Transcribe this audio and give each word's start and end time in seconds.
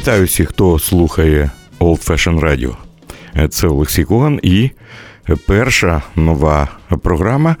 Вітаю 0.00 0.24
всіх, 0.24 0.48
хто 0.48 0.78
слухає 0.78 1.50
Old 1.80 2.08
Fashion 2.08 2.40
Radio. 2.40 2.74
Це 3.48 3.66
Олексій 3.66 4.04
Коган 4.04 4.40
і 4.42 4.70
перша 5.46 6.02
нова 6.16 6.68
програма, 7.02 7.56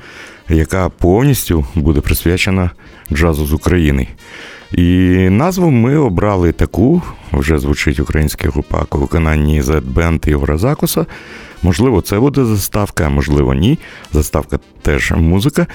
яка 0.48 0.88
повністю 0.88 1.66
буде 1.74 2.00
присвячена 2.00 2.70
джазу 3.12 3.46
з 3.46 3.52
України. 3.52 4.08
І 4.72 4.82
назву 5.30 5.70
ми 5.70 5.96
обрали 5.96 6.52
таку, 6.52 7.02
вже 7.32 7.58
звучить 7.58 8.00
українська 8.00 8.48
група 8.48 8.84
у 8.90 8.98
виконанні 8.98 9.62
Z-Band 9.62 10.28
Ігора 10.28 10.58
Закуса. 10.58 11.06
Можливо, 11.62 12.00
це 12.00 12.20
буде 12.20 12.44
заставка, 12.44 13.08
можливо, 13.08 13.54
ні. 13.54 13.78
Заставка 14.12 14.58
теж 14.82 15.12
музика. 15.12 15.66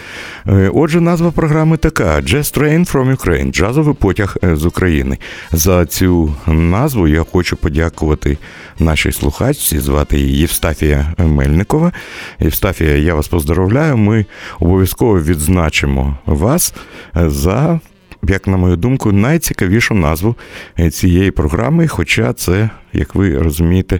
Е, 0.47 0.71
отже, 0.73 1.01
назва 1.01 1.31
програми 1.31 1.77
така: 1.77 2.15
Jazz 2.15 2.57
Train 2.57 2.93
from 2.93 3.17
Ukraine 3.17 3.51
джазовий 3.51 3.95
потяг 3.95 4.37
е, 4.43 4.55
з 4.55 4.65
України. 4.65 5.17
За 5.51 5.85
цю 5.85 6.33
назву 6.47 7.07
я 7.07 7.23
хочу 7.31 7.57
подякувати 7.57 8.37
нашій 8.79 9.11
слухачці, 9.11 9.79
звати 9.79 10.19
її 10.19 10.37
Євстафія 10.37 11.13
Мельникова. 11.17 11.91
Євстафія, 12.39 12.97
я 12.97 13.15
вас 13.15 13.27
поздоровляю. 13.27 13.97
Ми 13.97 14.25
обов'язково 14.59 15.19
відзначимо 15.19 16.17
вас 16.25 16.73
за 17.15 17.79
як 18.29 18.47
на 18.47 18.57
мою 18.57 18.75
думку, 18.75 19.11
найцікавішу 19.11 19.93
назву 19.93 20.35
е, 20.79 20.89
цієї 20.89 21.31
програми. 21.31 21.87
Хоча 21.87 22.33
це, 22.33 22.69
як 22.95 23.15
ви 23.15 23.37
розумієте, 23.37 23.99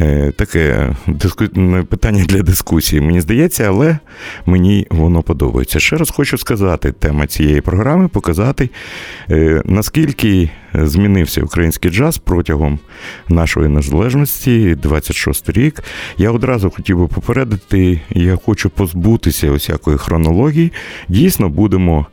е, 0.00 0.32
таке 0.32 0.94
диску... 1.06 1.44
питання 1.88 2.24
для 2.24 2.42
дискусії, 2.42 3.02
мені 3.02 3.20
здається, 3.20 3.64
але 3.64 3.98
мені 4.46 4.86
воно 4.90 5.22
подобається. 5.22 5.80
Ще 5.80 5.96
раз 5.96 6.10
хочу 6.10 6.38
сказати, 6.38 6.92
тема 6.92 7.26
цієї 7.26 7.60
програми 7.60 8.08
показати, 8.08 8.70
е, 9.30 9.62
наскільки 9.64 10.50
змінився 10.74 11.42
український 11.42 11.90
джаз 11.90 12.18
протягом 12.18 12.78
нашої 13.28 13.68
незалежності, 13.68 14.74
26 14.74 15.50
рік. 15.50 15.82
Я 16.18 16.30
одразу 16.30 16.70
хотів 16.70 16.98
би 16.98 17.06
попередити, 17.06 18.00
я 18.10 18.38
хочу 18.44 18.70
позбутися 18.70 19.50
усякої 19.50 19.98
хронології. 19.98 20.72
Дійсно, 21.08 21.48
будемо 21.48 22.06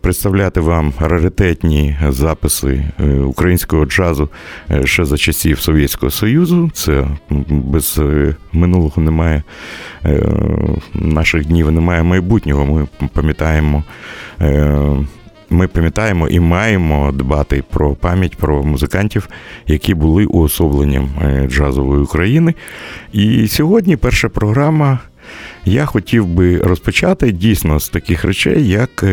представляти 0.00 0.60
вам 0.60 0.92
раритетні 0.98 1.98
записи 2.08 2.84
українського 3.24 3.84
джазу 3.84 4.28
ще 4.84 5.04
за 5.04 5.16
часів 5.20 5.60
Совєтського 5.60 6.10
Союзу. 6.10 6.70
Це 6.74 7.06
без 7.48 8.00
минулого 8.52 9.02
немає 9.02 9.42
наших 10.94 11.46
днів, 11.46 11.70
немає 11.70 12.02
майбутнього. 12.02 12.64
Ми 13.00 13.08
пам'ятаємо. 13.12 13.84
Ми 15.50 15.68
пам'ятаємо 15.68 16.28
і 16.28 16.40
маємо 16.40 17.12
дбати 17.12 17.64
про 17.70 17.94
пам'ять 17.94 18.36
про 18.36 18.62
музикантів, 18.62 19.28
які 19.66 19.94
були 19.94 20.24
уособленням 20.26 21.08
джазової 21.46 22.02
України. 22.02 22.54
І 23.12 23.48
сьогодні 23.48 23.96
перша 23.96 24.28
програма. 24.28 24.98
Я 25.64 25.84
хотів 25.86 26.26
би 26.26 26.58
розпочати 26.58 27.32
дійсно 27.32 27.80
з 27.80 27.88
таких 27.88 28.24
речей, 28.24 28.68
як 28.68 29.04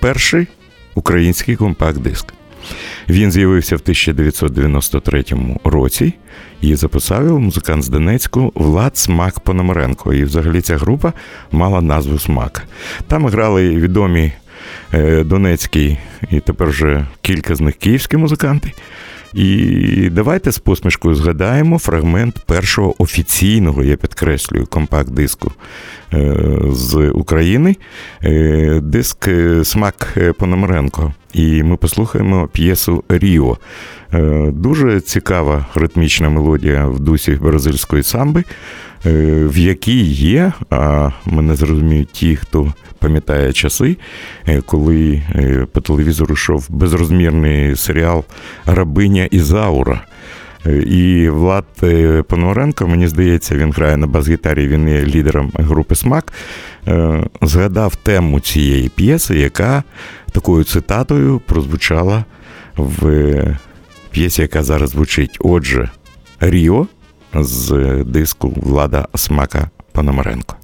перший 0.00 0.46
український 0.94 1.56
компакт-диск. 1.56 2.32
Він 3.08 3.32
з'явився 3.32 3.76
в 3.76 3.80
1993 3.82 5.24
році 5.64 6.12
і 6.60 6.74
записав 6.74 7.40
музикант 7.40 7.82
з 7.82 7.88
Донецьку 7.88 8.52
Влад 8.54 8.96
Смак 8.96 9.40
Пономаренко. 9.40 10.14
І 10.14 10.24
взагалі 10.24 10.60
ця 10.60 10.76
група 10.76 11.12
мала 11.52 11.80
назву 11.80 12.18
Смак. 12.18 12.62
Там 13.08 13.26
грали 13.26 13.76
відомі 13.76 14.32
донецькі 15.24 15.98
і 16.30 16.40
тепер 16.40 16.68
вже 16.68 17.06
кілька 17.22 17.54
з 17.54 17.60
них 17.60 17.74
київські 17.74 18.16
музиканти. 18.16 18.72
І 19.34 20.08
давайте 20.12 20.52
з 20.52 20.58
посмішкою 20.58 21.14
згадаємо 21.14 21.78
фрагмент 21.78 22.38
першого 22.46 23.02
офіційного, 23.02 23.84
я 23.84 23.96
підкреслюю, 23.96 24.66
компакт-диску 24.66 25.52
з 26.70 27.10
України, 27.14 27.76
диск 28.82 29.28
Смак 29.64 30.18
Пономаренко. 30.38 31.12
І 31.34 31.62
ми 31.62 31.76
послухаємо 31.76 32.48
п'єсу 32.52 33.04
Ріо. 33.08 33.56
Дуже 34.48 35.00
цікава 35.00 35.66
ритмічна 35.74 36.28
мелодія 36.28 36.86
в 36.86 37.00
дусі 37.00 37.32
бразильської 37.32 38.02
самби, 38.02 38.44
в 39.04 39.58
якій 39.58 40.02
є, 40.12 40.52
а 40.70 41.10
мене 41.26 41.54
зрозуміють 41.54 42.12
ті, 42.12 42.36
хто 42.36 42.72
пам'ятає 42.98 43.52
часи, 43.52 43.96
коли 44.66 45.22
по 45.72 45.80
телевізору 45.80 46.32
йшов 46.32 46.66
безрозмірний 46.70 47.76
серіал 47.76 48.24
Рабиня 48.66 49.24
Ізаура. 49.24 50.00
І 50.66 51.28
Влад 51.28 51.64
Пономаренко, 52.28 52.88
мені 52.88 53.08
здається, 53.08 53.56
він 53.56 53.72
грає 53.72 53.96
на 53.96 54.06
бас-гітарі, 54.06 54.68
він 54.68 54.88
є 54.88 55.04
лідером 55.04 55.52
групи 55.54 55.94
Смак. 55.94 56.32
Згадав 57.42 57.96
тему 57.96 58.40
цієї 58.40 58.88
п'єси, 58.88 59.38
яка 59.38 59.82
такою 60.32 60.64
цитатою 60.64 61.40
прозвучала 61.46 62.24
в 62.76 63.56
п'єсі, 64.10 64.42
яка 64.42 64.62
зараз 64.62 64.90
звучить. 64.90 65.36
Отже, 65.40 65.90
Ріо 66.40 66.86
з 67.34 67.72
диску 68.06 68.52
Влада 68.56 69.08
Смака 69.14 69.70
Пономаренко. 69.92 70.56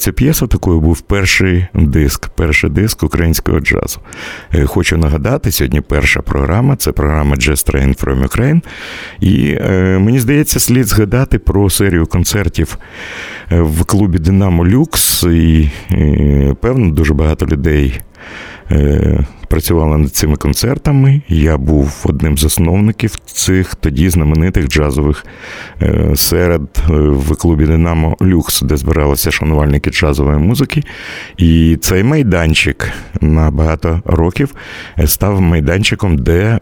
Ця 0.00 0.12
п'єса, 0.12 0.46
такою 0.46 0.80
був 0.80 1.00
перший 1.00 1.66
диск, 1.74 2.28
перший 2.28 2.70
диск 2.70 3.02
українського 3.02 3.60
джазу. 3.60 4.00
Е, 4.54 4.66
хочу 4.66 4.96
нагадати, 4.96 5.52
сьогодні 5.52 5.80
перша 5.80 6.20
програма 6.20 6.76
це 6.76 6.92
програма 6.92 7.36
Jazz 7.36 7.72
Train 7.72 8.04
from 8.04 8.28
Ukraine. 8.28 8.60
І 9.20 9.58
е, 9.60 9.98
мені 9.98 10.20
здається, 10.20 10.60
слід 10.60 10.86
згадати 10.86 11.38
про 11.38 11.70
серію 11.70 12.06
концертів 12.06 12.78
е, 13.52 13.60
в 13.60 13.84
клубі 13.84 14.18
Динамо 14.18 14.66
Люкс. 14.66 15.22
І, 15.22 15.70
і 15.90 16.54
певно, 16.60 16.90
дуже 16.90 17.14
багато 17.14 17.46
людей. 17.46 18.00
Працювала 19.50 19.96
над 19.96 20.12
цими 20.12 20.36
концертами. 20.36 21.22
Я 21.28 21.56
був 21.56 22.04
одним 22.04 22.38
з 22.38 22.40
засновників 22.40 23.16
цих 23.26 23.74
тоді 23.74 24.10
знаменитих 24.10 24.68
джазових 24.68 25.26
е, 25.82 26.16
серед 26.16 26.62
е, 26.62 26.92
в 26.92 27.36
клубі 27.36 27.66
Динамо 27.66 28.16
Люкс, 28.22 28.62
де 28.62 28.76
збиралися 28.76 29.30
шанувальники 29.30 29.90
джазової 29.90 30.38
музики. 30.38 30.82
І 31.36 31.78
цей 31.80 32.02
майданчик 32.02 32.92
на 33.20 33.50
багато 33.50 34.02
років 34.04 34.54
е, 34.98 35.06
став 35.06 35.40
майданчиком, 35.40 36.18
де 36.18 36.58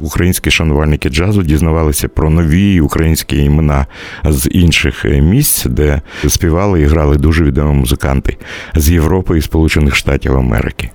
українські 0.00 0.50
шанувальники 0.50 1.08
джазу 1.08 1.42
дізнавалися 1.42 2.08
про 2.08 2.30
нові 2.30 2.80
українські 2.80 3.44
імена 3.44 3.86
з 4.24 4.48
інших 4.50 5.04
місць, 5.04 5.66
де 5.66 6.00
співали 6.28 6.80
і 6.80 6.84
грали 6.84 7.16
дуже 7.16 7.44
відомі 7.44 7.74
музиканти 7.74 8.36
з 8.74 8.90
Європи 8.90 9.38
і 9.38 9.42
Сполучених 9.42 9.96
Штатів 9.96 10.36
Америки. 10.36 10.90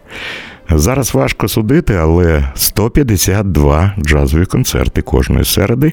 Зараз 0.70 1.14
важко 1.14 1.48
судити, 1.48 1.96
але 1.96 2.52
152 2.56 3.94
джазові 4.00 4.46
концерти 4.46 5.02
кожної 5.02 5.46
середи 5.46 5.92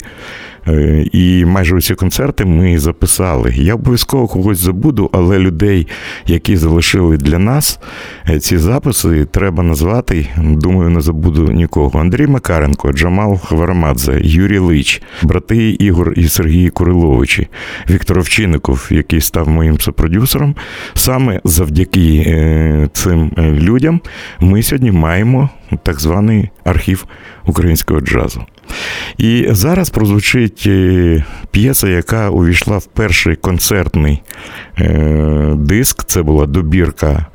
і 1.12 1.44
майже 1.44 1.76
усі 1.76 1.94
концерти 1.94 2.44
ми 2.44 2.78
записали. 2.78 3.52
Я 3.56 3.74
обов'язково 3.74 4.26
когось 4.26 4.58
забуду, 4.58 5.10
але 5.12 5.38
людей, 5.38 5.86
які 6.26 6.56
залишили 6.56 7.16
для 7.16 7.38
нас 7.38 7.80
е, 8.28 8.38
ці 8.38 8.58
записи, 8.58 9.24
треба 9.24 9.62
назвати. 9.62 10.26
Думаю, 10.36 10.90
не 10.90 11.00
забуду 11.00 11.52
нікого. 11.52 12.00
Андрій 12.00 12.26
Макаренко, 12.26 12.92
Джамал 12.92 13.38
Хварамадзе, 13.38 14.20
Юрій 14.22 14.58
Лич, 14.58 15.02
брати 15.22 15.70
Ігор 15.70 16.12
і 16.16 16.28
Сергій 16.28 16.70
Куриловичі, 16.70 17.48
Віктор 17.90 18.18
Овчинников, 18.18 18.88
який 18.90 19.20
став 19.20 19.48
моїм 19.48 19.80
сопродюсером. 19.80 20.54
Саме 20.94 21.40
завдяки 21.44 22.24
е, 22.26 22.88
цим 22.92 23.30
людям 23.38 24.00
ми 24.40 24.62
сьогодні 24.62 24.92
маємо 24.92 25.48
так 25.82 26.00
званий 26.00 26.50
архів 26.64 27.06
українського 27.46 28.00
джазу. 28.00 28.44
І 29.18 29.46
зараз 29.50 29.90
прозвучить 29.90 30.64
е, 30.66 31.24
п'єса, 31.50 31.88
яка 31.88 32.30
увійшла 32.30 32.78
в 32.78 32.86
перший 32.86 33.36
концертний 33.36 34.22
е, 34.78 35.54
диск. 35.56 36.04
Це 36.04 36.22
була 36.22 36.46
добірка 36.46 37.26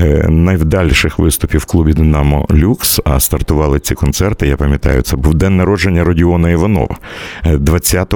е, 0.00 0.28
найвдаліших 0.28 1.18
виступів 1.18 1.60
в 1.60 1.64
клубі 1.64 1.92
Динамо 1.92 2.46
Люкс. 2.52 3.00
А 3.04 3.20
стартували 3.20 3.80
ці 3.80 3.94
концерти. 3.94 4.48
Я 4.48 4.56
пам'ятаю, 4.56 5.02
це 5.02 5.16
був 5.16 5.34
день 5.34 5.56
народження 5.56 6.04
Родіона 6.04 6.50
Іванова 6.50 6.96
20 7.44 8.14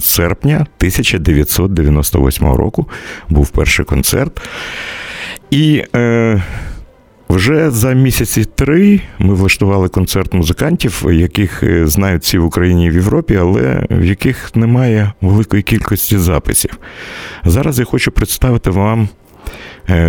серпня 0.00 0.54
1998 0.54 2.52
року. 2.52 2.88
Був 3.28 3.48
перший 3.48 3.84
концерт. 3.84 4.40
І 5.50 5.84
е, 5.96 6.42
вже 7.28 7.70
за 7.70 7.92
місяці 7.92 8.44
три 8.54 9.00
ми 9.18 9.34
влаштували 9.34 9.88
концерт 9.88 10.34
музикантів, 10.34 11.04
яких 11.12 11.62
е, 11.62 11.86
знають 11.86 12.22
всі 12.22 12.38
в 12.38 12.44
Україні 12.44 12.86
і 12.86 12.90
в 12.90 12.94
Європі, 12.94 13.36
але 13.36 13.86
в 13.90 14.04
яких 14.04 14.56
немає 14.56 15.12
великої 15.20 15.62
кількості 15.62 16.18
записів. 16.18 16.78
Зараз 17.44 17.78
я 17.78 17.84
хочу 17.84 18.10
представити 18.10 18.70
вам 18.70 19.08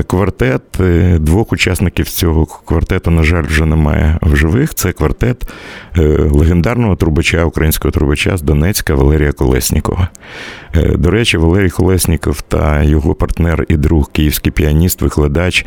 квартет 0.07 0.61
е, 0.79 1.17
двох 1.19 1.53
учасників 1.53 2.09
цього 2.09 2.45
квартету, 2.45 3.11
на 3.11 3.23
жаль, 3.23 3.43
вже 3.43 3.65
немає 3.65 4.17
в 4.21 4.35
живих. 4.35 4.73
Це 4.73 4.91
квартет 4.91 5.43
е, 5.97 6.01
легендарного 6.31 6.95
трубача, 6.95 7.45
українського 7.45 7.91
трубача 7.91 8.37
з 8.37 8.41
Донецька 8.41 8.95
Валерія 8.95 9.31
Колеснікова. 9.31 10.07
До 10.95 11.11
речі, 11.11 11.37
Валерій 11.37 11.69
Колесніков 11.69 12.41
та 12.41 12.83
його 12.83 13.15
партнер 13.15 13.65
і 13.69 13.77
друг, 13.77 14.11
київський 14.11 14.51
піаніст, 14.51 15.01
викладач, 15.01 15.65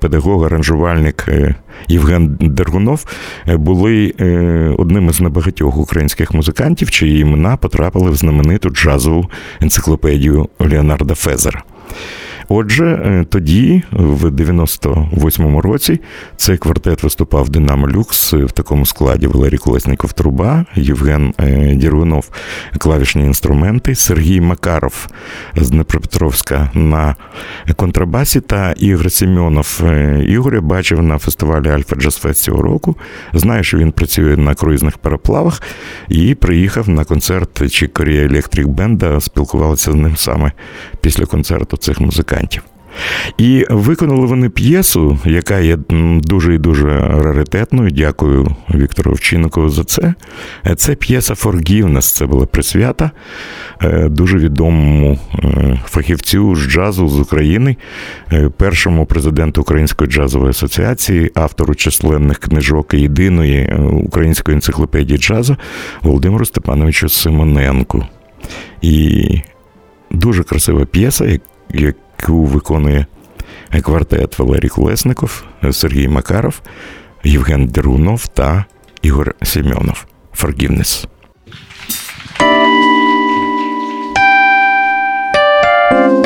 педагог, 0.00 0.44
аранжувальник 0.44 1.28
Євген 1.88 2.36
Дергунов 2.40 3.04
були 3.46 4.14
одним 4.78 5.08
із 5.08 5.20
небагатьох 5.20 5.76
українських 5.76 6.34
музикантів, 6.34 6.90
чиї 6.90 7.20
імена 7.20 7.56
потрапили 7.56 8.10
в 8.10 8.16
знамениту 8.16 8.70
джазову 8.70 9.30
енциклопедію 9.60 10.48
Леонарда 10.58 11.14
Фезера. 11.14 11.62
Отже, 12.48 12.84
е, 12.86 13.24
тоді, 13.30 13.82
в 13.90 14.24
98-му 14.24 15.60
році, 15.60 16.00
цей 16.36 16.56
квартет 16.56 17.02
виступав 17.02 17.48
Динамо 17.48 17.88
Люкс 17.88 18.32
в 18.32 18.50
такому 18.50 18.86
складі 18.86 19.26
Валерій 19.26 19.56
Колесніков 19.56 20.12
Труба, 20.12 20.64
Євген 20.74 21.34
е, 21.40 21.74
Дірвинов, 21.74 22.30
клавішні 22.78 23.24
інструменти, 23.24 23.94
Сергій 23.94 24.40
Макаров 24.40 25.08
з 25.56 25.70
Днепропетровська 25.70 26.70
на 26.74 27.14
контрабасі 27.76 28.40
та 28.40 28.72
Ігор 28.72 29.12
Семенов. 29.12 29.80
Е, 29.84 30.24
Ігоря 30.28 30.60
бачив 30.60 31.02
на 31.02 31.18
фестивалі 31.18 31.68
Альфа 31.68 31.96
Джаз 31.96 32.42
цього 32.42 32.62
року. 32.62 32.96
Знаю, 33.34 33.64
що 33.64 33.78
він 33.78 33.92
працює 33.92 34.36
на 34.36 34.54
круїзних 34.54 34.98
переплавах 34.98 35.62
і 36.08 36.34
приїхав 36.34 36.88
на 36.88 37.04
концерт 37.04 37.72
Чікорія 37.72 38.24
Електрик 38.24 38.66
Бенда, 38.66 39.20
спілкувалися 39.20 39.92
з 39.92 39.94
ним 39.94 40.16
саме 40.16 40.52
після 41.00 41.26
концерту 41.26 41.76
цих 41.76 42.00
музикантів 42.00 42.35
музикантів. 42.36 42.62
І 43.38 43.66
виконали 43.70 44.26
вони 44.26 44.48
п'єсу, 44.48 45.18
яка 45.24 45.58
є 45.58 45.78
дуже 46.20 46.54
і 46.54 46.58
дуже 46.58 46.98
раритетною. 46.98 47.90
Дякую 47.90 48.56
Віктору 48.74 49.12
Овчинникову 49.12 49.70
за 49.70 49.84
це. 49.84 50.14
Це 50.76 50.94
п'єса 50.94 51.34
Forgiveness, 51.34 52.00
це 52.00 52.26
була 52.26 52.46
присвята 52.46 53.10
е, 53.82 54.08
дуже 54.08 54.38
відомому 54.38 55.18
е, 55.44 55.80
фахівцю 55.86 56.56
з 56.56 56.58
джазу 56.68 57.08
з 57.08 57.20
України, 57.20 57.76
е, 58.32 58.50
першому 58.56 59.06
президенту 59.06 59.60
Української 59.60 60.10
джазової 60.10 60.50
асоціації, 60.50 61.30
автору 61.34 61.74
численних 61.74 62.38
книжок 62.38 62.94
і 62.94 63.00
єдиної 63.00 63.74
української 64.04 64.54
енциклопедії 64.54 65.18
джазу 65.18 65.56
Володимиру 66.02 66.44
Степановичу 66.44 67.08
Симоненку. 67.08 68.06
І 68.82 69.24
дуже 70.10 70.42
красива 70.42 70.84
п'єса, 70.84 71.38
яку 72.20 72.44
виконує 72.44 73.06
квартет 73.82 74.38
Валерій 74.38 74.68
Колесников, 74.68 75.44
Сергій 75.72 76.08
Макаров, 76.08 76.60
Євген 77.24 77.66
Дерунов 77.66 78.26
та 78.26 78.64
Ігор 79.02 79.34
Семенов. 79.42 80.06
Forgiveness. 80.38 81.06
thank 85.90 86.25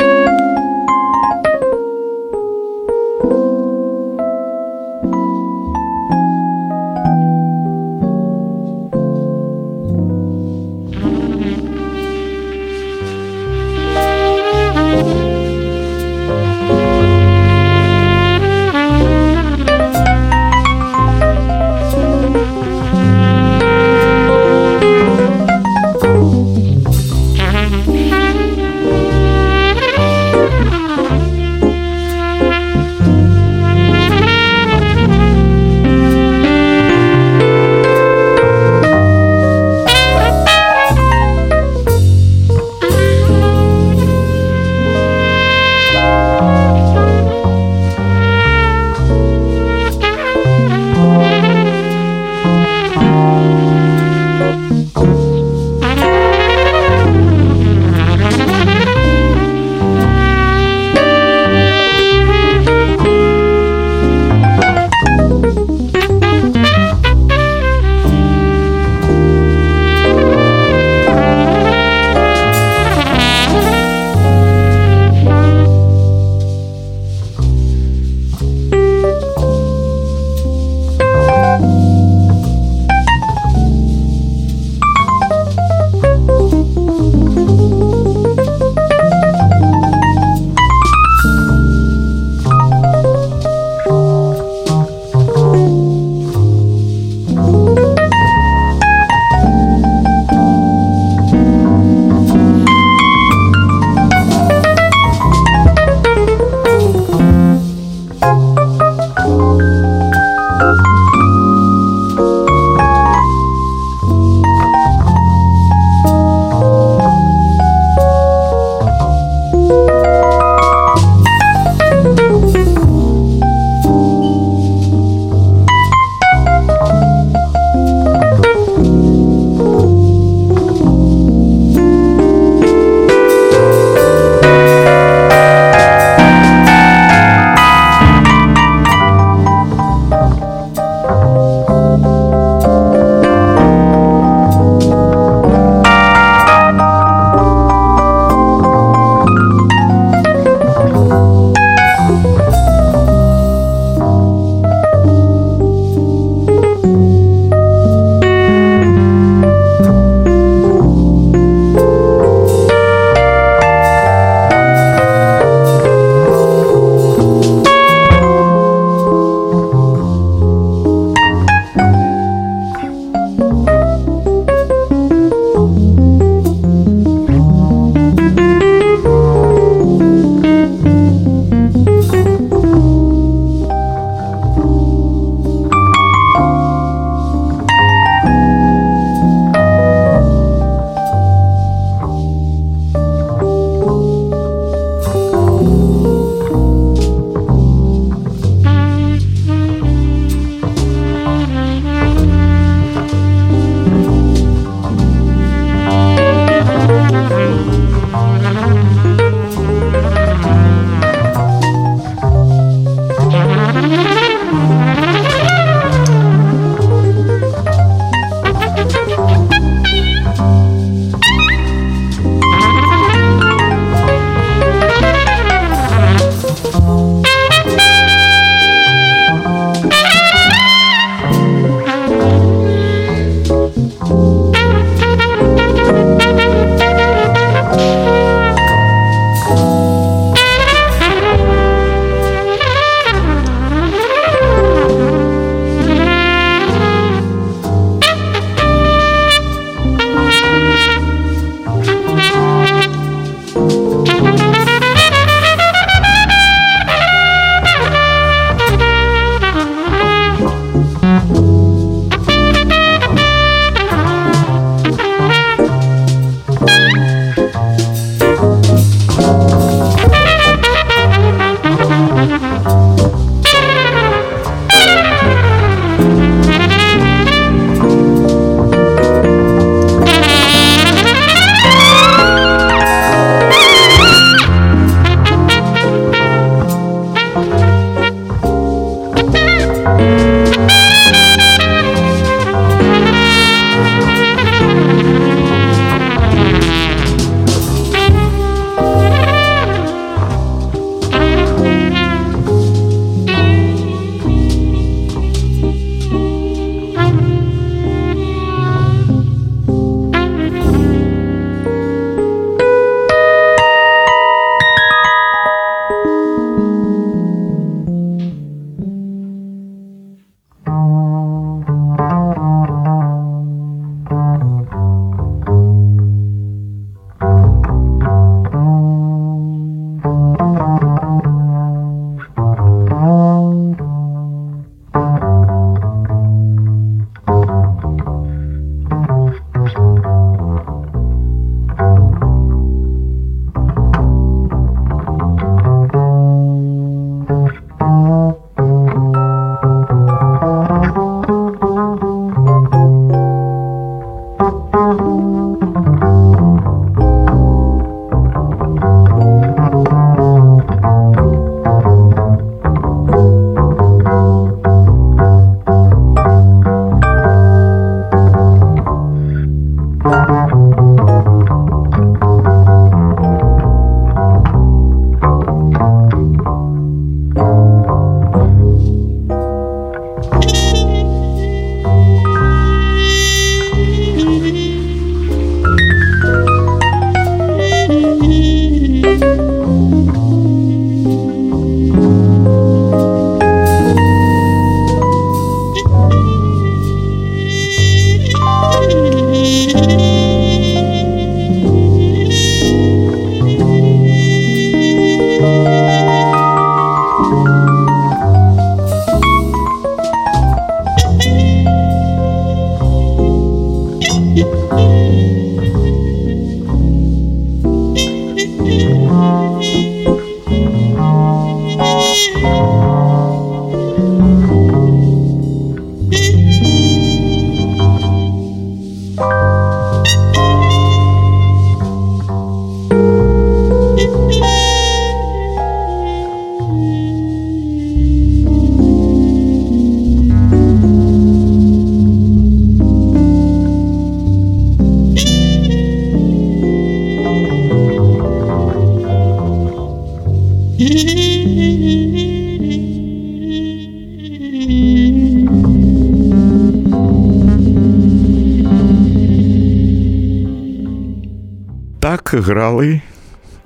грали 462.51 463.01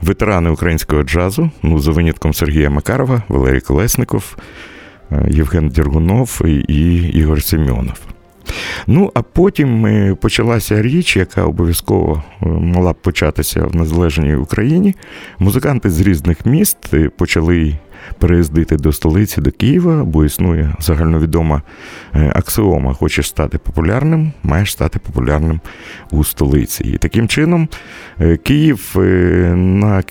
ветерани 0.01 0.49
українського 0.49 1.03
джазу, 1.03 1.51
ну, 1.63 1.79
за 1.79 1.91
винятком 1.91 2.33
Сергія 2.33 2.69
Макарова, 2.69 3.21
Валерій 3.27 3.61
Колесников, 3.61 4.37
е, 5.11 5.27
Євген 5.29 5.69
Дергунов 5.69 6.41
і 6.67 6.95
Ігор 6.95 7.43
Семенов. 7.43 7.99
Ну, 8.87 9.11
а 9.13 9.21
потім 9.21 9.85
е, 9.85 10.15
почалася 10.15 10.81
річ, 10.81 11.17
яка 11.17 11.43
обов'язково 11.43 12.23
е, 12.41 12.45
мала 12.45 12.93
б 12.93 12.95
початися 12.95 13.65
в 13.65 13.75
незалежній 13.75 14.35
Україні. 14.35 14.95
Музиканти 15.39 15.89
з 15.89 16.01
різних 16.01 16.45
міст 16.45 16.77
почали 17.17 17.75
переїздити 18.19 18.77
до 18.77 18.91
столиці, 18.91 19.41
до 19.41 19.51
Києва, 19.51 20.03
бо 20.03 20.25
існує 20.25 20.73
загальновідома 20.79 21.61
е, 22.15 22.31
аксіома: 22.35 22.93
хочеш 22.93 23.27
стати 23.27 23.57
популярним, 23.57 24.31
маєш 24.43 24.71
стати 24.71 24.99
популярним 24.99 25.59
у 26.11 26.23
столиці. 26.23 26.83
І 26.83 26.97
таким 26.97 27.27
чином 27.27 27.67
е, 28.21 28.37
Київ 28.37 28.95
е, 28.95 28.99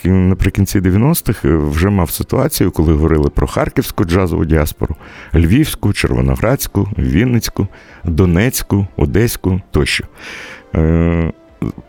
наприкінці 0.05 0.79
90-х 0.79 1.49
вже 1.69 1.89
мав 1.89 2.11
ситуацію, 2.11 2.71
коли 2.71 2.93
говорили 2.93 3.29
про 3.29 3.47
харківську 3.47 4.05
джазову 4.05 4.45
діаспору, 4.45 4.95
львівську, 5.33 5.93
червоноградську, 5.93 6.89
Вінницьку, 6.97 7.67
Донецьку, 8.03 8.87
Одеську 8.97 9.61
тощо. 9.71 10.03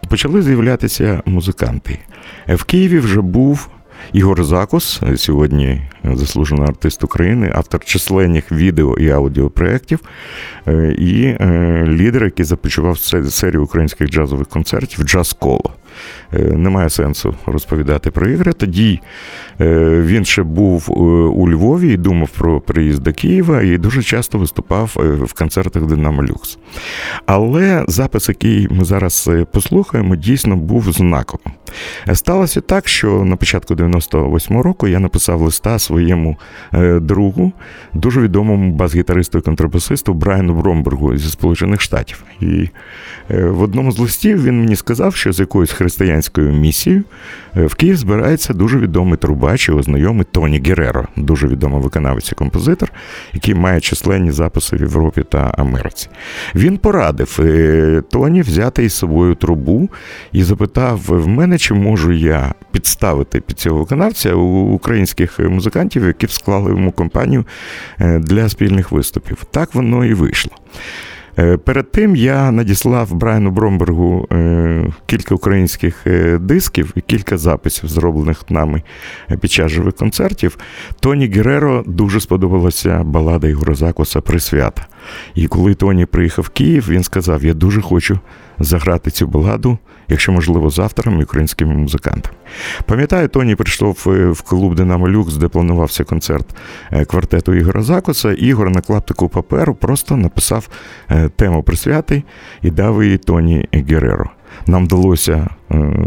Почали 0.08 0.42
з'являтися 0.42 1.22
музиканти. 1.26 1.98
В 2.48 2.64
Києві 2.64 2.98
вже 2.98 3.20
був 3.20 3.68
Ігор 4.12 4.44
Закус, 4.44 5.00
сьогодні 5.16 5.82
заслужений 6.04 6.68
артист 6.68 7.04
України, 7.04 7.52
автор 7.54 7.84
численних 7.84 8.52
відео 8.52 8.98
і 8.98 9.10
аудіопроєктів, 9.10 10.00
е, 10.68 10.94
і 10.98 11.24
е, 11.24 11.84
лідер, 11.86 12.24
який 12.24 12.44
започував 12.44 12.98
серію 13.28 13.64
українських 13.64 14.08
джазових 14.08 14.48
концертів 14.48 15.04
Джаз 15.04 15.32
Коло. 15.32 15.70
Е, 16.32 16.38
немає 16.38 16.90
сенсу 16.90 17.34
розповідати 17.46 18.10
про 18.10 18.28
ігри. 18.28 18.52
Тоді 18.52 19.00
е, 19.60 20.00
він 20.00 20.24
ще 20.24 20.42
був 20.42 20.86
е, 20.90 20.92
у 21.28 21.50
Львові 21.50 21.92
і 21.92 21.96
думав 21.96 22.28
про 22.28 22.60
приїзд 22.60 23.02
до 23.02 23.12
Києва 23.12 23.62
і 23.62 23.78
дуже 23.78 24.02
часто 24.02 24.38
виступав 24.38 24.92
в 25.22 25.32
концертах 25.32 25.86
Динамо 25.86 26.22
Люкс. 26.22 26.58
Але 27.26 27.84
запис, 27.88 28.28
який 28.28 28.68
ми 28.70 28.84
зараз 28.84 29.30
послухаємо, 29.52 30.16
дійсно 30.16 30.56
був 30.56 30.92
знаковим. 30.92 31.52
Сталося 32.14 32.60
так, 32.60 32.88
що 32.88 33.24
на 33.24 33.36
початку 33.36 33.74
98-го 33.74 34.62
року 34.62 34.88
я 34.88 35.00
написав 35.00 35.40
листа 35.40 35.78
своєму 35.78 36.36
другу, 37.00 37.52
дуже 37.94 38.20
відомому 38.20 38.72
бас-гітаристу 38.72 39.38
і 39.38 39.40
контрабасисту 39.40 40.14
Брайану 40.14 40.54
Бромбергу 40.54 41.16
зі 41.16 41.30
Сполучених 41.30 41.80
Штатів. 41.80 42.24
І 42.40 42.68
в 43.30 43.62
одному 43.62 43.92
з 43.92 43.98
листів 43.98 44.44
він 44.44 44.60
мені 44.60 44.76
сказав, 44.76 45.14
що 45.14 45.32
з 45.32 45.40
якоюсь 45.40 45.72
християнською 45.86 46.52
місією 46.52 47.04
е, 47.56 47.66
в 47.66 47.74
Київ 47.74 47.96
збирається 47.96 48.52
дуже 48.52 48.78
відомий 48.78 49.16
трубач, 49.16 49.68
його 49.68 49.82
знайомий 49.82 50.26
Тоні 50.32 50.62
Гереро, 50.66 51.08
дуже 51.16 51.46
відомий 51.46 51.82
виконавець 51.82 52.32
і 52.32 52.34
композитор, 52.34 52.92
який 53.32 53.54
має 53.54 53.80
численні 53.80 54.30
записи 54.30 54.76
в 54.76 54.80
Європі 54.80 55.24
та 55.30 55.54
Америці. 55.58 56.08
Він 56.54 56.78
порадив 56.78 57.38
е, 57.40 58.02
Тоні 58.10 58.42
взяти 58.42 58.84
із 58.84 58.92
собою 58.92 59.34
трубу 59.34 59.88
і 60.32 60.42
запитав 60.42 61.00
в 61.06 61.28
мене, 61.28 61.58
чи 61.58 61.74
можу 61.74 62.12
я 62.12 62.54
підставити 62.72 63.40
під 63.40 63.58
цього 63.58 63.78
виконавця 63.78 64.34
українських 64.34 65.38
музикантів, 65.38 66.06
які 66.06 66.26
склали 66.26 66.70
йому 66.70 66.92
компанію 66.92 67.44
е, 68.00 68.18
для 68.18 68.48
спільних 68.48 68.92
виступів. 68.92 69.44
Так 69.50 69.74
воно 69.74 70.04
і 70.04 70.14
вийшло. 70.14 70.52
Е, 71.38 71.56
перед 71.56 71.92
тим 71.92 72.16
я 72.16 72.50
надіслав 72.50 73.14
Брайану 73.14 73.50
Бромбергу 73.50 74.26
е, 74.32 74.86
кілька 75.06 75.34
українських 75.34 76.06
е, 76.06 76.38
дисків 76.38 76.92
і 76.94 77.00
кілька 77.00 77.38
записів, 77.38 77.88
зроблених 77.88 78.50
нами 78.50 78.82
під 79.40 79.50
час 79.50 79.72
живих 79.72 79.94
концертів. 79.94 80.58
Тоні 81.00 81.26
Гереро 81.26 81.84
дуже 81.86 82.20
сподобалася 82.20 83.02
балада 83.04 83.48
Ігора 83.48 83.74
Закуса 83.74 84.20
Присвята. 84.20 84.86
І 85.34 85.46
коли 85.46 85.74
Тоні 85.74 86.06
приїхав 86.06 86.44
в 86.44 86.48
Київ, 86.48 86.86
він 86.88 87.02
сказав: 87.02 87.44
Я 87.44 87.54
дуже 87.54 87.82
хочу 87.82 88.18
заграти 88.58 89.10
цю 89.10 89.26
баладу, 89.26 89.78
якщо 90.08 90.32
можливо, 90.32 90.70
з 90.70 90.78
авторами 90.78 91.22
українськими 91.22 91.74
музикантами. 91.74 92.36
Пам'ятаю, 92.84 93.28
Тоні 93.28 93.54
прийшов 93.54 94.02
в 94.06 94.42
клуб 94.42 94.74
Динамо 94.74 95.08
Люкс, 95.08 95.34
де 95.34 95.48
планувався 95.48 96.04
концерт 96.04 96.46
е, 96.92 97.04
квартету 97.04 97.54
Ігора 97.54 97.82
Закоса. 97.82 98.32
Ігор 98.32 98.70
на 98.70 98.80
клаптику 98.80 99.28
паперу 99.28 99.74
просто 99.74 100.16
написав 100.16 100.68
е, 101.10 101.28
тему 101.28 101.62
присвяти 101.62 102.22
і 102.62 102.70
дав 102.70 103.04
її 103.04 103.18
Тоні 103.18 103.68
Гереро. 103.72 104.30
Нам 104.66 104.84
вдалося 104.84 105.48
е, 105.70 106.06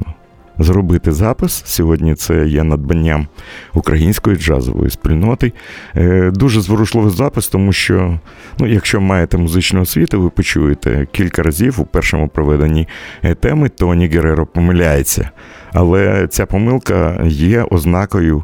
зробити 0.60 1.12
запис. 1.12 1.64
Сьогодні 1.66 2.16
це 2.16 2.48
є 2.48 2.64
надбанням 2.64 3.28
української 3.74 4.36
джазової 4.36 4.90
спільноти. 4.90 5.54
Е, 5.96 6.32
дуже 6.32 6.62
зворушливий 6.62 7.12
запис, 7.12 7.48
тому 7.48 7.74
що, 7.74 8.20
ну, 8.60 8.68
якщо 8.68 9.02
маєте 9.02 9.38
музичну 9.38 9.82
освіту, 9.82 10.22
ви 10.22 10.30
почуєте 10.30 11.08
кілька 11.12 11.44
разів 11.44 11.82
у 11.82 11.86
першому 11.86 12.28
проведенні 12.28 12.88
е, 13.24 13.36
теми 13.36 13.70
Тоні 13.70 14.08
Гереро 14.08 14.46
помиляється. 14.46 15.30
Але 15.74 16.28
ця 16.28 16.46
помилка 16.46 17.22
є 17.26 17.64
ознакою 17.64 18.44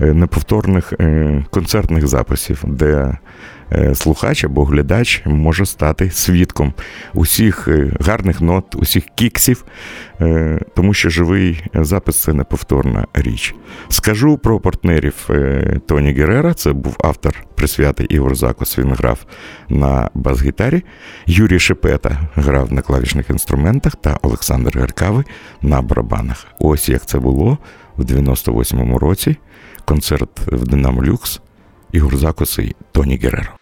е, 0.00 0.12
неповторних 0.12 0.92
концертних 1.50 2.06
записів, 2.06 2.64
де 2.66 3.16
слухач 3.94 4.44
або 4.44 4.64
глядач 4.64 5.22
може 5.24 5.66
стати 5.66 6.10
свідком 6.10 6.74
усіх 7.14 7.68
е, 7.68 7.92
гарних 8.00 8.40
нот, 8.40 8.74
усіх 8.74 9.04
кіксів, 9.14 9.64
е, 10.20 10.60
тому 10.74 10.94
що 10.94 11.10
живий 11.10 11.64
запис 11.74 12.22
це 12.22 12.32
неповторна 12.32 13.06
річ. 13.14 13.54
Скажу 13.88 14.38
про 14.38 14.60
партнерів 14.60 15.28
Тоні 15.86 16.12
Герера, 16.12 16.54
це 16.54 16.72
був 16.72 16.96
автор 17.00 17.44
присвяти 17.54 18.06
Ігор 18.08 18.34
Закус, 18.34 18.78
він 18.78 18.92
грав 18.94 19.26
на 19.68 20.10
бас-гітарі. 20.14 20.82
Юрій 21.26 21.58
Шепета 21.58 22.18
грав 22.34 22.72
на 22.72 22.82
клавішних 22.82 23.30
інструментах 23.30 23.96
та 23.96 24.18
Олександр 24.22 24.78
Гаркавий 24.78 25.24
на 25.62 25.82
барабанах. 25.82 26.46
Ось 26.58 26.88
як 26.88 27.06
це 27.06 27.18
було 27.18 27.58
в 27.96 28.02
98-му 28.02 28.98
році. 28.98 29.36
Концерт 29.84 30.40
в 30.46 30.68
Динамо 30.68 31.04
Люкс. 31.04 31.40
Ігор 31.92 32.16
Закус 32.16 32.58
і 32.58 32.74
Тоні 32.92 33.16
Гереро. 33.16 33.61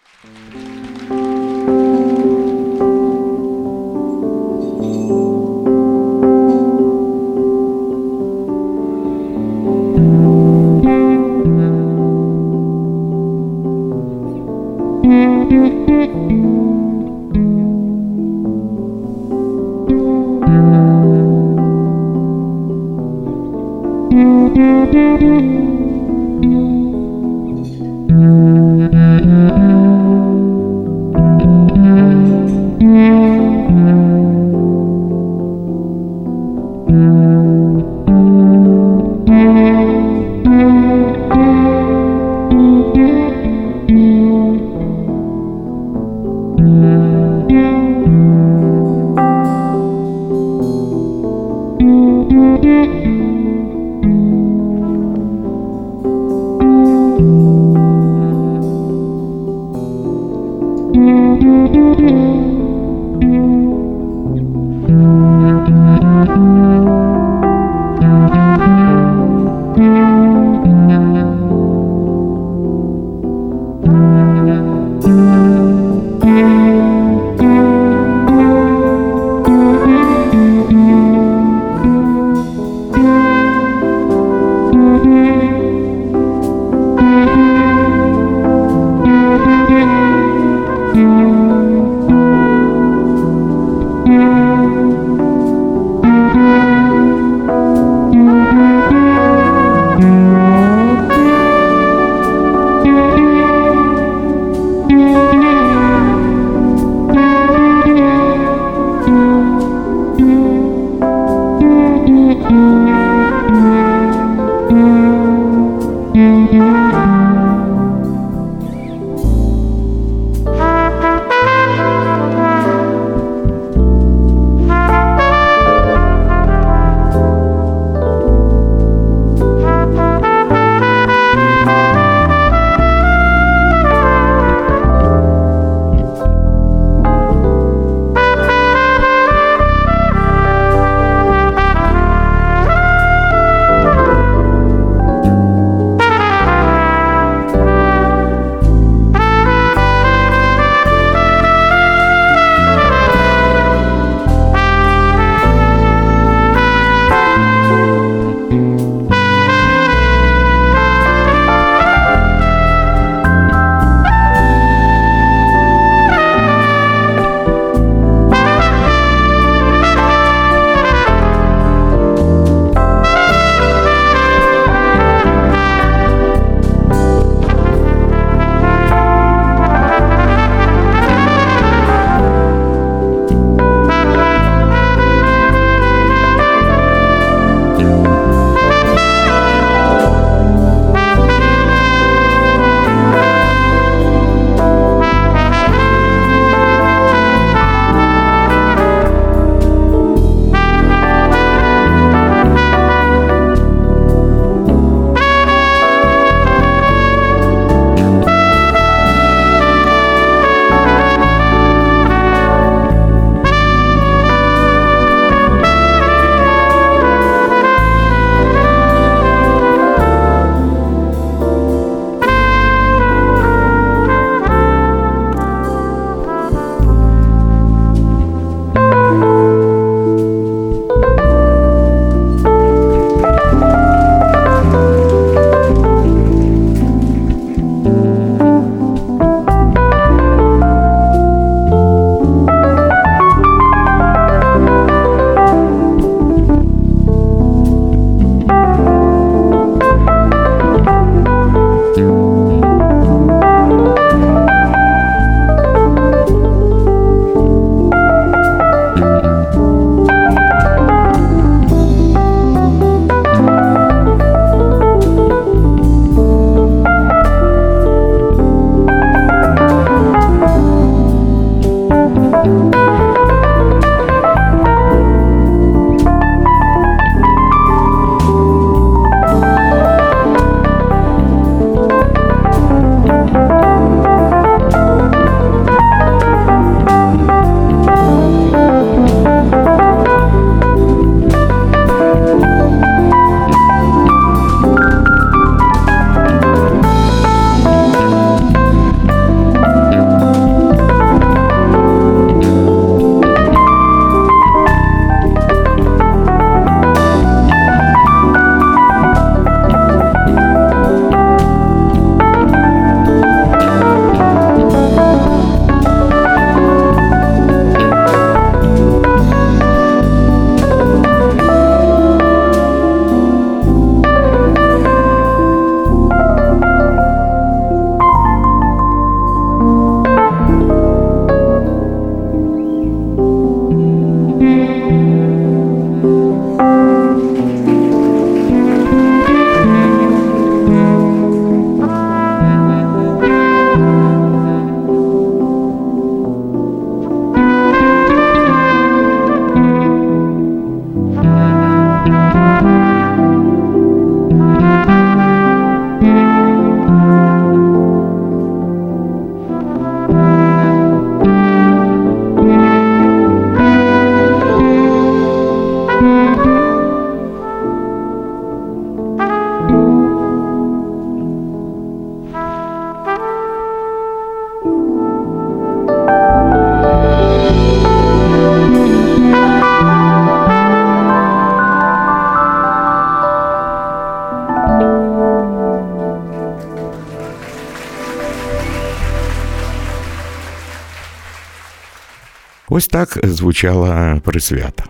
Ось 392.73 392.87
так 392.87 393.19
звучала 393.23 394.21
присвята. 394.23 394.83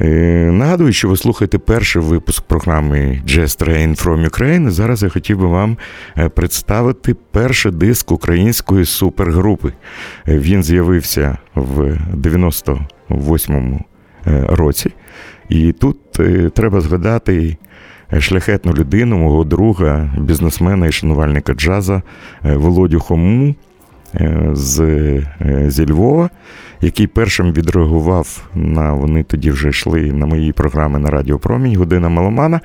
Е, 0.00 0.06
нагадую, 0.52 0.92
що 0.92 1.08
ви 1.08 1.16
слухаєте 1.16 1.58
перший 1.58 2.02
випуск 2.02 2.42
програми 2.42 3.22
Jazz 3.26 3.62
Train 3.62 4.04
from 4.04 4.28
Ukraine. 4.30 4.70
Зараз 4.70 5.02
я 5.02 5.08
хотів 5.08 5.38
би 5.38 5.46
вам 5.46 5.76
е, 6.18 6.28
представити 6.28 7.16
перший 7.30 7.72
диск 7.72 8.12
української 8.12 8.84
супергрупи. 8.84 9.72
Е, 10.28 10.38
він 10.38 10.62
з'явився 10.62 11.38
в 11.54 11.98
98-му 12.14 13.84
році. 14.48 14.90
І 15.48 15.72
тут 15.72 15.98
треба 16.54 16.80
згадати 16.80 17.56
шляхетну 18.18 18.72
людину, 18.72 19.18
мого 19.18 19.44
друга, 19.44 20.14
бізнесмена 20.18 20.86
і 20.86 20.92
шанувальника 20.92 21.54
джаза 21.54 22.02
Володю 22.42 23.00
Хому 23.00 23.54
з, 24.52 24.92
зі 25.66 25.86
Львова 25.86 26.30
який 26.80 27.06
першим 27.06 27.52
відреагував 27.52 28.48
на 28.54 28.92
вони 28.92 29.22
тоді 29.22 29.50
вже 29.50 29.68
йшли 29.68 30.12
на 30.12 30.26
мої 30.26 30.52
програми 30.52 30.98
на 30.98 31.10
Радіо 31.10 31.38
Промінь, 31.38 31.76
Година 31.76 32.08
Маломана. 32.08 32.60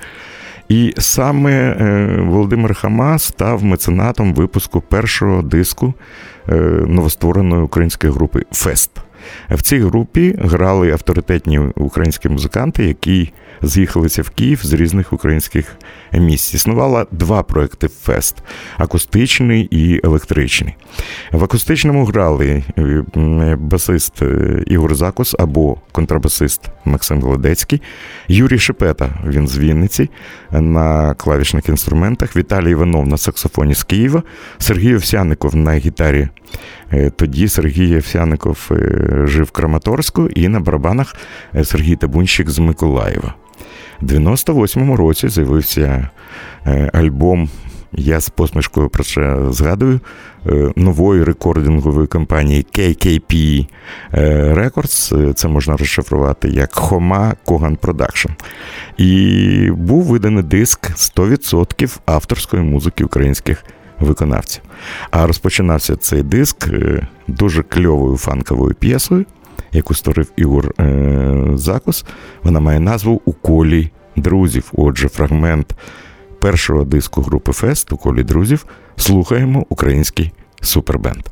І 0.68 0.94
саме 0.98 1.52
е, 1.52 2.06
Володимир 2.20 2.74
Хама 2.74 3.18
став 3.18 3.64
меценатом 3.64 4.34
випуску 4.34 4.80
першого 4.80 5.42
диску 5.42 5.94
е, 6.48 6.54
новоствореної 6.86 7.62
української 7.62 8.12
групи 8.12 8.42
Фест. 8.52 8.90
В 9.50 9.62
цій 9.62 9.78
групі 9.78 10.34
грали 10.38 10.92
авторитетні 10.92 11.58
українські 11.58 12.28
музиканти, 12.28 12.84
які 12.84 13.32
з'їхалися 13.62 14.22
в 14.22 14.30
Київ 14.30 14.60
з 14.62 14.72
різних 14.72 15.12
українських 15.12 15.76
місць. 16.12 16.54
Існувало 16.54 17.06
два 17.10 17.42
проекти 17.42 17.88
Фест 17.88 18.36
акустичний 18.78 19.68
і 19.70 20.00
електричний. 20.04 20.74
В 21.32 21.44
акустичному 21.44 22.04
грали 22.04 22.64
е, 22.78 23.56
басист 23.60 24.22
е, 24.22 24.62
Ігор 24.66 24.94
Закус 24.94 25.36
або 25.38 25.76
контрабасист 25.92 26.60
Максим 26.84 27.20
Голодецький, 27.20 27.82
Юрій 28.28 28.58
Шепета, 28.58 29.10
він 29.26 29.48
з 29.48 29.58
Вінниці 29.58 30.10
на 30.50 31.14
клавішних 31.14 31.68
інструментах, 31.68 32.36
Віталій 32.36 32.70
Іванов 32.70 33.08
на 33.08 33.18
саксофоні 33.18 33.74
з 33.74 33.82
Києва, 33.82 34.22
Сергій 34.58 34.94
Овсяников 34.94 35.56
на 35.56 35.72
гітарі. 35.74 36.28
Е, 36.92 37.10
тоді 37.10 37.48
Сергій 37.48 37.96
Овсяников 37.96 38.70
жив 39.24 39.44
в 39.44 39.50
Краматорську 39.50 40.28
і 40.28 40.48
на 40.48 40.60
барабанах 40.60 41.16
Сергій 41.64 41.96
Табунщик 41.96 42.50
з 42.50 42.58
Миколаєва. 42.58 43.34
У 44.02 44.04
98-му 44.04 44.96
році 44.96 45.28
з'явився 45.28 46.08
е, 46.66 46.90
альбом. 46.92 47.48
Я 47.92 48.20
з 48.20 48.28
посмішкою 48.28 48.88
про 48.88 49.04
це 49.04 49.36
згадую 49.50 50.00
е, 50.46 50.72
нової 50.76 51.24
рекордингової 51.24 52.06
компанії 52.06 52.66
KKP 52.72 53.66
е, 54.12 54.54
Records. 54.54 55.32
Це 55.32 55.48
можна 55.48 55.76
розшифрувати 55.76 56.48
як 56.48 56.74
Хома 56.74 57.34
Коган 57.44 57.76
Продакшн. 57.76 58.28
І 58.96 59.70
був 59.70 60.04
виданий 60.04 60.42
диск 60.42 60.90
100% 60.90 61.98
авторської 62.06 62.62
музики 62.62 63.04
українських 63.04 63.64
виконавців. 64.00 64.62
А 65.10 65.26
розпочинався 65.26 65.96
цей 65.96 66.22
диск 66.22 66.68
дуже 67.28 67.62
кльовою 67.62 68.16
фанковою 68.16 68.74
п'єсою 68.74 69.24
яку 69.72 69.94
створив 69.94 70.32
Ігор 70.36 70.74
е, 70.80 71.44
Закус, 71.54 72.04
вона 72.42 72.60
має 72.60 72.80
назву 72.80 73.22
У 73.24 73.32
колі 73.32 73.90
друзів. 74.16 74.72
Отже, 74.72 75.08
фрагмент 75.08 75.74
першого 76.40 76.84
диску 76.84 77.22
групи 77.22 77.52
Фест 77.52 77.92
у 77.92 77.96
колі 77.96 78.22
друзів 78.22 78.66
слухаємо 78.96 79.66
український 79.68 80.32
супербенд. 80.60 81.22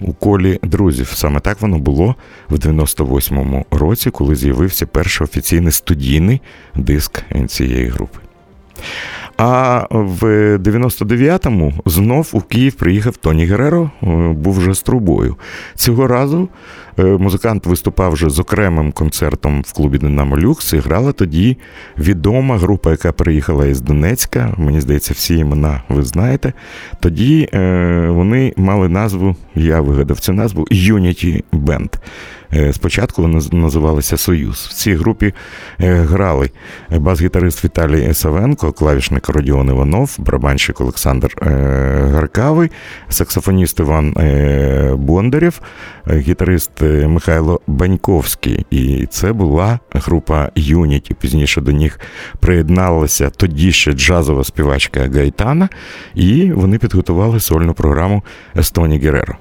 У 0.00 0.12
колі 0.12 0.58
друзів. 0.62 1.12
Саме 1.14 1.40
так 1.40 1.60
воно 1.60 1.78
було 1.78 2.14
в 2.48 2.54
98-му 2.54 3.66
році, 3.70 4.10
коли 4.10 4.36
з'явився 4.36 4.86
перший 4.86 5.24
офіційний 5.24 5.72
студійний 5.72 6.40
диск 6.74 7.22
цієї 7.48 7.86
групи. 7.86 8.18
А 9.36 9.86
в 9.90 10.24
99-му 10.58 11.72
знов 11.86 12.30
у 12.32 12.40
Київ 12.40 12.74
приїхав 12.74 13.16
Тоні 13.16 13.44
Гереро, 13.44 13.90
е, 14.02 14.06
був 14.32 14.58
вже 14.58 14.74
з 14.74 14.82
трубою. 14.82 15.36
Цього 15.74 16.06
разу 16.06 16.48
музикант 17.04 17.66
виступав 17.66 18.12
вже 18.12 18.30
з 18.30 18.38
окремим 18.38 18.92
концертом 18.92 19.62
в 19.66 19.72
клубі 19.72 19.98
Динамо 19.98 20.38
Люкс 20.38 20.72
і 20.72 20.78
грала 20.78 21.12
тоді 21.12 21.56
відома 21.98 22.58
група, 22.58 22.90
яка 22.90 23.12
приїхала 23.12 23.66
із 23.66 23.80
Донецька. 23.80 24.54
Мені 24.56 24.80
здається, 24.80 25.14
всі 25.14 25.36
імена 25.36 25.82
ви 25.88 26.02
знаєте. 26.02 26.52
Тоді 27.00 27.48
е, 27.54 28.06
вони 28.08 28.52
мали 28.56 28.88
назву, 28.88 29.36
я 29.54 29.80
вигадав 29.80 30.20
цю 30.20 30.32
назву 30.32 30.64
Unity 30.70 31.42
Band. 31.52 31.90
Е, 32.54 32.72
спочатку 32.72 33.22
вони 33.22 33.40
називалися 33.52 34.16
Союз. 34.16 34.68
В 34.70 34.74
цій 34.74 34.94
групі 34.94 35.34
е, 35.80 35.94
грали 35.94 36.50
бас-гітарист 36.90 37.64
Віталій 37.64 38.14
Савенко, 38.14 38.72
клавішник 38.72 39.28
Родіон 39.28 39.68
Іванов, 39.68 40.16
барабанщик 40.18 40.80
Олександр 40.80 41.36
е, 41.42 41.46
Гаркавий, 42.12 42.70
саксофоніст 43.08 43.80
Іван 43.80 44.14
Бондарєв, 44.98 45.60
гітарист 46.10 46.82
Михайло 46.90 47.60
Баньковський. 47.66 48.66
І 48.70 49.06
це 49.06 49.32
була 49.32 49.78
група 49.92 50.50
Юніті. 50.54 51.14
Пізніше 51.14 51.60
до 51.60 51.72
них 51.72 52.00
приєдналася 52.40 53.30
тоді 53.30 53.72
ще 53.72 53.92
джазова 53.92 54.44
співачка 54.44 55.08
Гайтана, 55.14 55.68
і 56.14 56.52
вони 56.52 56.78
підготували 56.78 57.40
сольну 57.40 57.74
програму 57.74 58.22
Естоні 58.56 58.98
Гереро. 58.98 59.36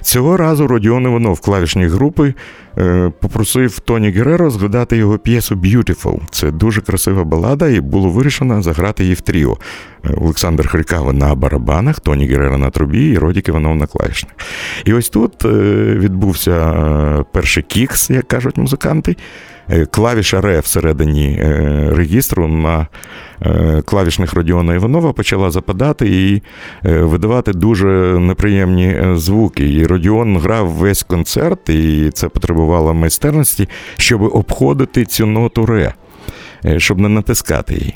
Цього 0.00 0.36
разу 0.36 0.66
Родіон 0.66 1.04
Іванов, 1.04 1.40
клавішній 1.40 1.86
групи, 1.86 2.34
е, 2.78 3.12
попросив 3.20 3.78
Тоні 3.78 4.10
Гереро 4.10 4.50
згадати 4.50 4.96
його 4.96 5.18
п'єсу 5.18 5.54
Beautiful. 5.54 6.20
Це 6.30 6.50
дуже 6.50 6.80
красива 6.80 7.24
балада, 7.24 7.68
і 7.68 7.80
було 7.80 8.08
вирішено 8.08 8.62
заграти 8.62 9.02
її 9.02 9.14
в 9.14 9.20
тріо. 9.20 9.56
Е, 10.04 10.14
Олександр 10.16 10.68
Хрикава 10.68 11.12
на 11.12 11.34
барабанах, 11.34 12.00
Тоні 12.00 12.26
Гереро 12.26 12.58
на 12.58 12.70
трубі 12.70 13.08
і 13.08 13.18
Родік 13.18 13.48
Іванов 13.48 13.76
на 13.76 13.86
клавішних. 13.86 14.32
І 14.84 14.92
ось 14.92 15.08
тут 15.08 15.44
е, 15.44 15.48
відбувся 15.98 17.24
перший 17.32 17.62
кікс, 17.62 18.10
як 18.10 18.28
кажуть 18.28 18.56
музиканти. 18.56 19.16
Клавіша 19.90 20.40
Ре 20.40 20.60
всередині 20.60 21.40
регістру 21.90 22.48
на 22.48 22.86
клавішних 23.84 24.34
Родіона 24.34 24.74
Іванова 24.74 25.12
почала 25.12 25.50
западати 25.50 26.06
і 26.08 26.42
видавати 26.82 27.52
дуже 27.52 27.86
неприємні 28.18 28.96
звуки. 29.14 29.72
І 29.72 29.86
Родіон 29.86 30.38
грав 30.38 30.68
весь 30.68 31.02
концерт, 31.02 31.68
і 31.68 32.10
це 32.10 32.28
потребувало 32.28 32.94
майстерності, 32.94 33.68
щоб 33.96 34.22
обходити 34.22 35.04
цю 35.04 35.26
ноту 35.26 35.66
Ре. 35.66 35.94
Щоб 36.76 36.98
не 36.98 37.08
натискати 37.08 37.74
її. 37.74 37.94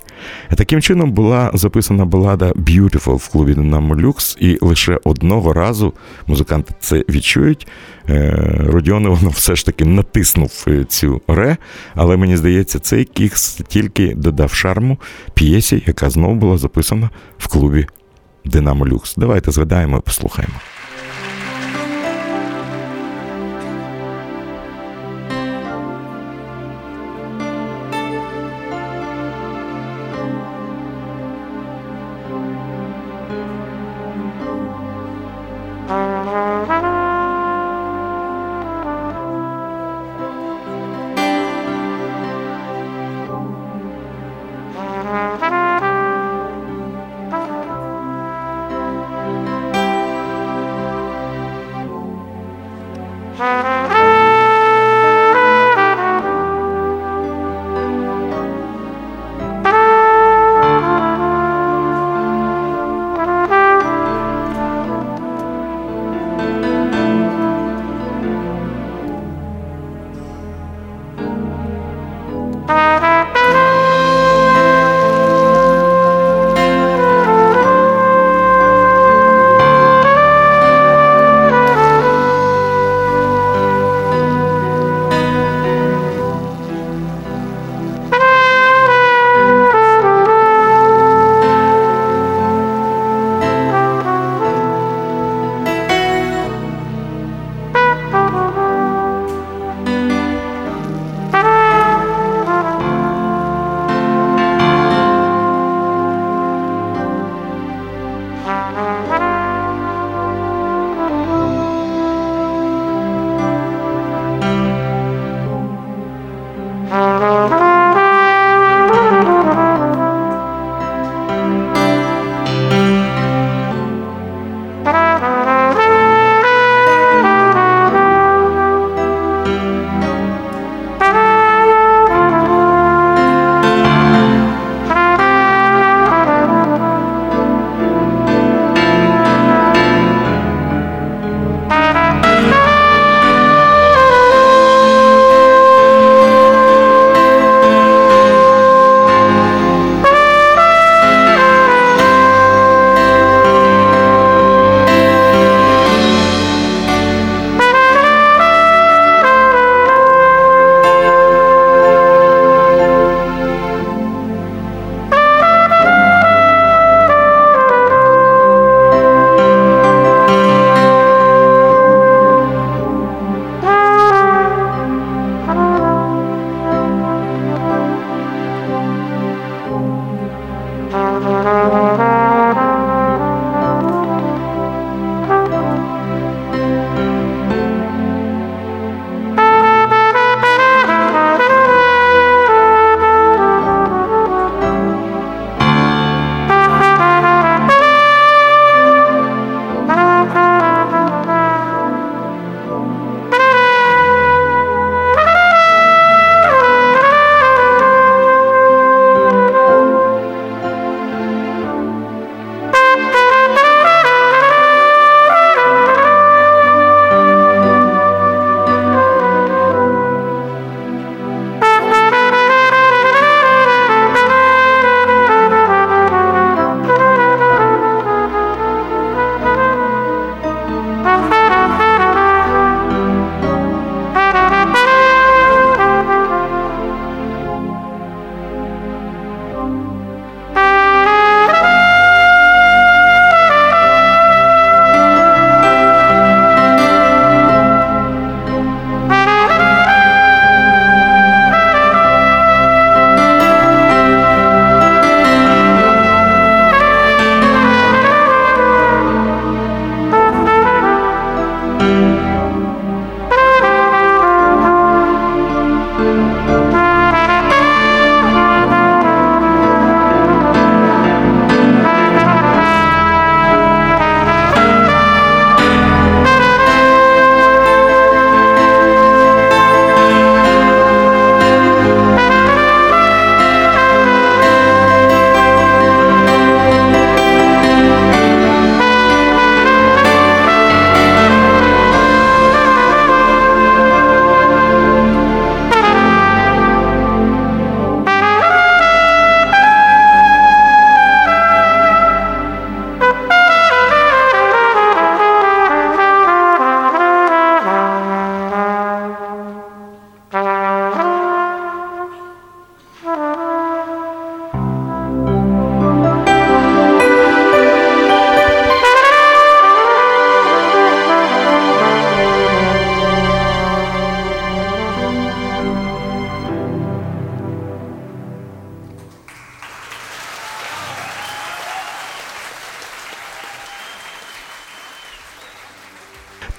Таким 0.56 0.82
чином 0.82 1.12
була 1.12 1.50
записана 1.54 2.04
балада 2.04 2.52
Beautiful 2.52 3.14
в 3.14 3.28
клубі 3.28 3.54
Динамо 3.54 3.96
Люкс, 3.96 4.36
і 4.40 4.58
лише 4.60 4.98
одного 5.04 5.52
разу 5.52 5.92
музиканти 6.26 6.74
це 6.80 7.04
відчують. 7.08 7.66
Родіон 8.58 9.04
Іванов 9.04 9.32
все 9.32 9.56
ж 9.56 9.66
таки 9.66 9.84
натиснув 9.84 10.66
цю 10.88 11.20
ре, 11.28 11.56
але 11.94 12.16
мені 12.16 12.36
здається, 12.36 12.78
цей 12.78 13.04
кікс 13.04 13.60
тільки 13.68 14.14
додав 14.14 14.52
шарму 14.52 14.98
п'єсі, 15.34 15.82
яка 15.86 16.10
знову 16.10 16.34
була 16.34 16.58
записана 16.58 17.10
в 17.38 17.48
клубі 17.48 17.86
Динамо 18.44 18.86
Люкс. 18.86 19.14
Давайте 19.16 19.50
згадаємо 19.50 19.96
і 19.98 20.00
послухаємо. 20.00 20.54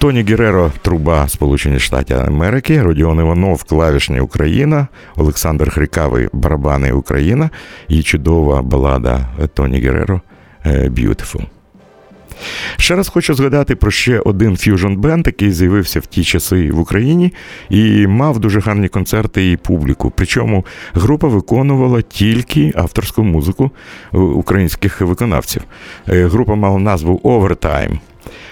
Тоні 0.00 0.22
Гереро, 0.22 0.72
труба 0.82 1.28
Сполучені 1.28 1.78
Штати 1.78 2.14
Америки, 2.14 2.82
Родіон 2.82 3.20
Іванов, 3.20 3.64
клавішні 3.64 4.20
Україна, 4.20 4.86
Олександр 5.16 5.70
Хрикавий, 5.70 6.28
барабани 6.32 6.92
Україна 6.92 7.50
і 7.88 8.02
чудова 8.02 8.62
балада 8.62 9.26
Тоні 9.54 9.80
Гереро 9.80 10.20
Beautiful. 10.66 11.44
Ще 12.76 12.96
раз 12.96 13.08
хочу 13.08 13.34
згадати 13.34 13.76
про 13.76 13.90
ще 13.90 14.20
один 14.20 14.56
фьюжн 14.56 14.94
бенд, 14.94 15.26
який 15.26 15.52
з'явився 15.52 16.00
в 16.00 16.06
ті 16.06 16.24
часи 16.24 16.72
в 16.72 16.78
Україні 16.78 17.32
і 17.70 18.06
мав 18.06 18.38
дуже 18.38 18.60
гарні 18.60 18.88
концерти 18.88 19.52
і 19.52 19.56
публіку. 19.56 20.12
Причому 20.16 20.66
група 20.94 21.28
виконувала 21.28 22.02
тільки 22.02 22.72
авторську 22.74 23.22
музику 23.22 23.70
українських 24.12 25.00
виконавців. 25.00 25.62
Група 26.06 26.54
мала 26.54 26.78
назву 26.78 27.20
Overtime, 27.24 27.98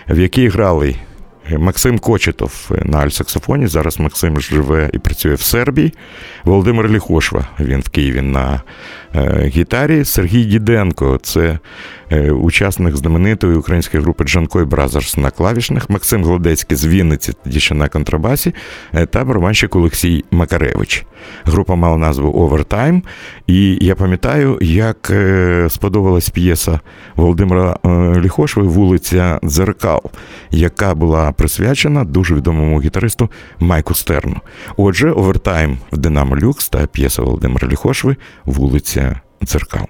в 0.09 0.19
якій 0.19 0.49
грали 0.49 0.97
Максим 1.57 1.99
Кочетов 1.99 2.71
на 2.85 2.99
альсаксофоні. 2.99 3.67
Зараз 3.67 4.01
Максим 4.01 4.41
живе 4.41 4.91
і 4.93 4.99
працює 4.99 5.35
в 5.35 5.41
Сербії. 5.41 5.95
Володимир 6.45 6.91
Ліхошва, 6.91 7.47
він 7.61 7.81
в 7.81 7.89
Києві 7.89 8.21
на 8.21 8.63
е, 9.15 9.51
гітарі. 9.55 10.05
Сергій 10.05 10.45
Діденко 10.45 11.19
це 11.23 11.59
е, 12.11 12.31
учасник 12.31 12.97
знаменитої 12.97 13.57
української 13.57 14.03
групи 14.03 14.25
Джанкой 14.25 14.65
Бразерс 14.65 15.17
на 15.17 15.31
клавішних. 15.31 15.91
Максим 15.91 16.25
Гладецький 16.25 16.77
з 16.77 16.87
Вінниці, 16.87 17.33
тоді 17.45 17.61
ще 17.61 17.75
на 17.75 17.89
контрабасі, 17.89 18.55
е, 18.95 19.07
та 19.07 19.25
барабанщик 19.25 19.77
Олексій 19.77 20.25
Макаревич. 20.31 21.05
Група 21.45 21.75
мала 21.75 21.97
назву 21.97 22.33
Овертайм. 22.43 23.03
І 23.47 23.79
я 23.81 23.95
пам'ятаю, 23.95 24.59
як 24.61 25.13
сподобалась 25.69 26.31
п'єса 26.31 26.81
Володимира 27.17 27.79
Ліхошви 28.17 28.63
Вулиця 28.63 29.41
Дзеркал, 29.45 30.03
яка 30.51 30.95
була 30.95 31.33
присвячена 31.39 32.05
дуже 32.05 32.35
відомому 32.35 32.81
гітаристу 32.81 33.31
Майку 33.59 33.95
Стерну. 33.95 34.37
Отже, 34.77 35.11
овертайм 35.11 35.79
в 35.93 35.97
Динамо 35.97 36.37
Люкс 36.37 36.69
та 36.69 36.87
п'єса 36.87 37.23
Володимира 37.23 37.69
Ліхошви 37.69 38.17
Вулиця 38.45 39.21
Дзеркал. 39.45 39.87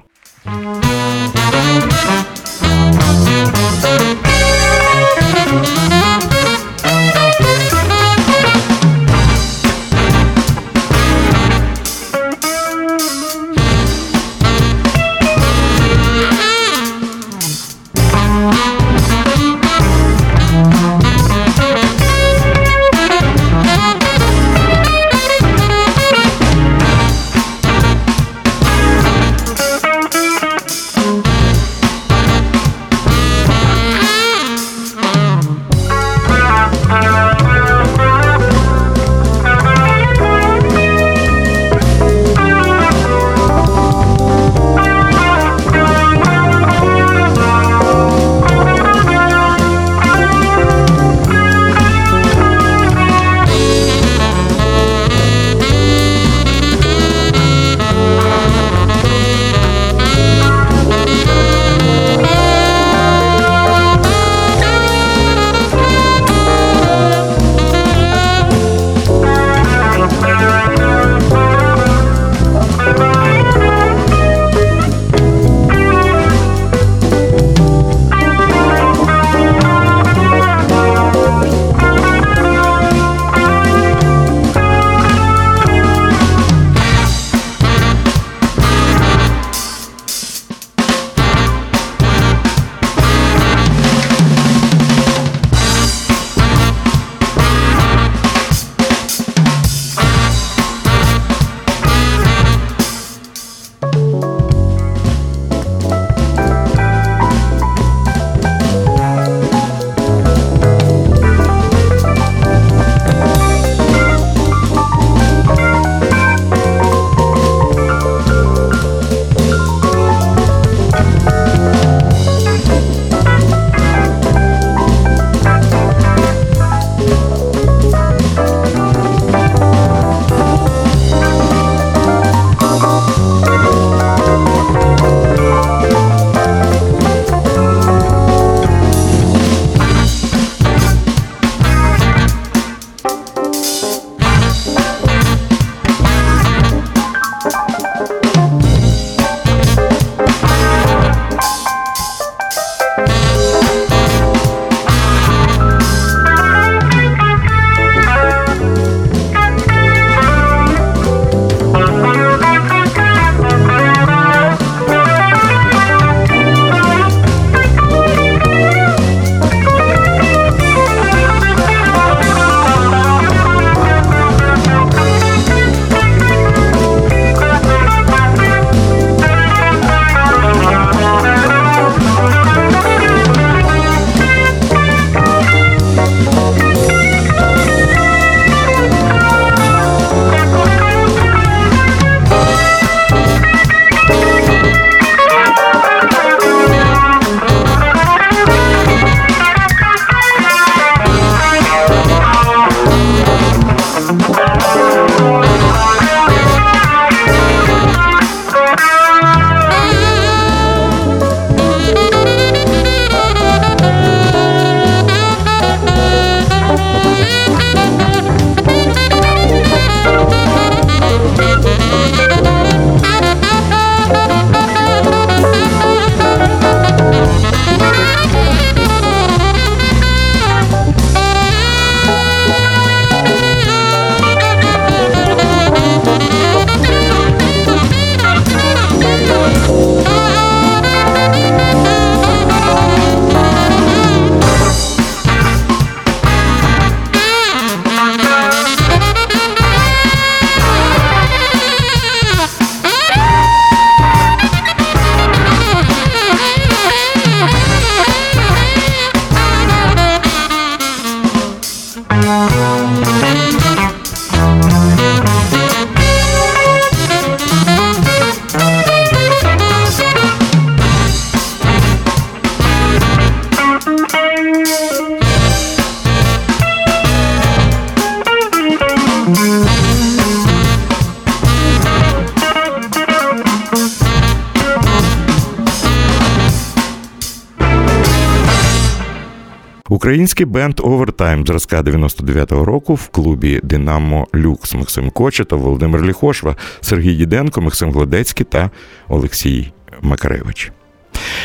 Український 290.39 290.63
бенд 290.63 290.81
Овертайм 290.81 291.47
зразка 291.47 291.83
99-го 291.83 292.65
року 292.65 292.95
в 292.95 293.09
клубі 293.09 293.61
Динамо 293.63 294.27
Люкс 294.35 294.75
Максим 294.75 295.11
Кочетов, 295.11 295.61
Володимир 295.61 296.03
Ліхошва, 296.03 296.57
Сергій 296.81 297.15
Діденко, 297.15 297.61
Максим 297.61 297.93
Гладецький 297.93 298.47
та 298.51 298.71
Олексій 299.09 299.73
Макаревич. 300.03 300.73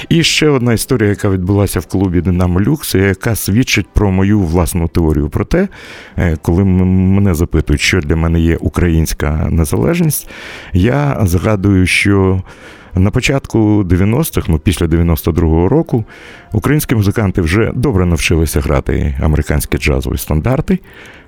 І 0.09 0.23
ще 0.23 0.49
одна 0.49 0.73
історія, 0.73 1.09
яка 1.09 1.29
відбулася 1.29 1.79
в 1.79 1.85
клубі 1.85 2.21
Динамо 2.21 2.61
Люкс, 2.61 2.95
яка 2.95 3.35
свідчить 3.35 3.87
про 3.93 4.11
мою 4.11 4.39
власну 4.39 4.87
теорію 4.87 5.29
про 5.29 5.45
те, 5.45 5.67
е, 6.17 6.37
коли 6.41 6.63
мене 6.63 7.33
запитують, 7.33 7.81
що 7.81 7.99
для 7.99 8.15
мене 8.15 8.39
є 8.39 8.57
українська 8.57 9.47
незалежність, 9.51 10.29
я 10.73 11.17
згадую, 11.23 11.85
що 11.85 12.41
на 12.95 13.11
початку 13.11 13.83
90-х, 13.83 14.47
ну 14.49 14.59
після 14.59 14.85
92-го 14.85 15.69
року, 15.69 16.05
українські 16.51 16.95
музиканти 16.95 17.41
вже 17.41 17.71
добре 17.75 18.05
навчилися 18.05 18.59
грати 18.61 19.15
американські 19.21 19.77
джазові 19.77 20.17
стандарти. 20.17 20.79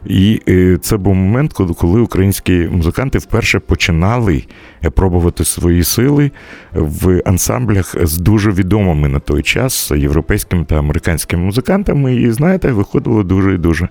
І 0.05 0.41
е, 0.49 0.77
це 0.81 0.97
був 0.97 1.15
момент, 1.15 1.53
коли 1.53 2.01
українські 2.01 2.53
музиканти 2.71 3.17
вперше 3.17 3.59
починали 3.59 4.43
е, 4.83 4.89
пробувати 4.89 5.45
свої 5.45 5.83
сили 5.83 6.31
в 6.73 7.21
ансамблях 7.25 7.95
з 8.07 8.17
дуже 8.17 8.51
відомими 8.51 9.07
на 9.07 9.19
той 9.19 9.41
час 9.41 9.91
європейськими 9.95 10.65
та 10.65 10.75
американськими 10.75 11.43
музикантами. 11.43 12.15
І 12.15 12.31
знаєте, 12.31 12.71
виходило 12.71 13.23
дуже 13.23 13.53
і 13.53 13.57
дуже 13.57 13.89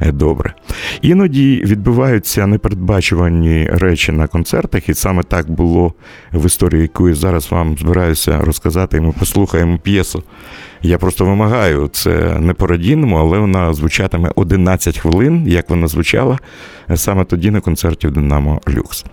е, 0.00 0.12
добре. 0.12 0.54
Іноді 1.02 1.62
відбуваються 1.66 2.46
непередбачувані 2.46 3.68
речі 3.72 4.12
на 4.12 4.26
концертах, 4.26 4.88
і 4.88 4.94
саме 4.94 5.22
так 5.22 5.50
було 5.50 5.94
в 6.32 6.46
історії, 6.46 6.82
яку 6.82 7.14
зараз 7.14 7.50
вам 7.50 7.76
збираюся 7.78 8.38
розказати. 8.38 9.00
Ми 9.00 9.12
послухаємо 9.12 9.78
п'єсу. 9.78 10.22
Я 10.84 10.98
просто 10.98 11.24
вимагаю 11.24 11.88
це 11.92 12.38
не 12.40 12.54
по 12.54 12.66
радійному, 12.66 13.16
але 13.16 13.38
вона 13.38 13.74
звучатиме 13.74 14.32
11 14.34 14.98
хвилин, 14.98 15.44
як 15.46 15.70
вона 15.70 15.86
звучала 15.86 16.38
саме 16.94 17.24
тоді 17.24 17.50
на 17.50 17.60
концерті 17.60 18.06
в 18.06 18.10
Динамо 18.10 18.60
Люкс. 18.68 19.04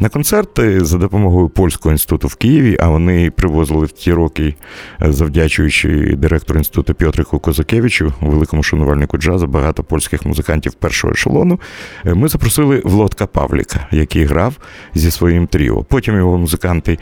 На 0.00 0.08
концерти 0.08 0.84
за 0.84 0.98
допомогою 0.98 1.48
польського 1.48 1.92
інституту 1.92 2.28
в 2.28 2.34
Києві, 2.34 2.76
а 2.80 2.88
вони 2.88 3.30
привозили 3.30 3.86
в 3.86 3.92
ті 3.92 4.12
роки, 4.12 4.54
завдячуючи 5.00 6.16
директору 6.16 6.58
інституту 6.58 6.94
Пьотрику 6.94 7.38
Козакевичу, 7.38 8.12
великому 8.20 8.62
шанувальнику 8.62 9.18
джазу, 9.18 9.46
багато 9.46 9.84
польських 9.84 10.26
музикантів 10.26 10.74
першого 10.74 11.12
ешелону. 11.12 11.60
Ми 12.04 12.28
запросили 12.28 12.82
Влодка 12.84 13.26
Павліка, 13.26 13.86
який 13.90 14.24
грав 14.24 14.54
зі 14.94 15.10
своїм 15.10 15.46
тріо. 15.46 15.82
Потім 15.82 16.16
його 16.16 16.38
музиканти 16.38 16.98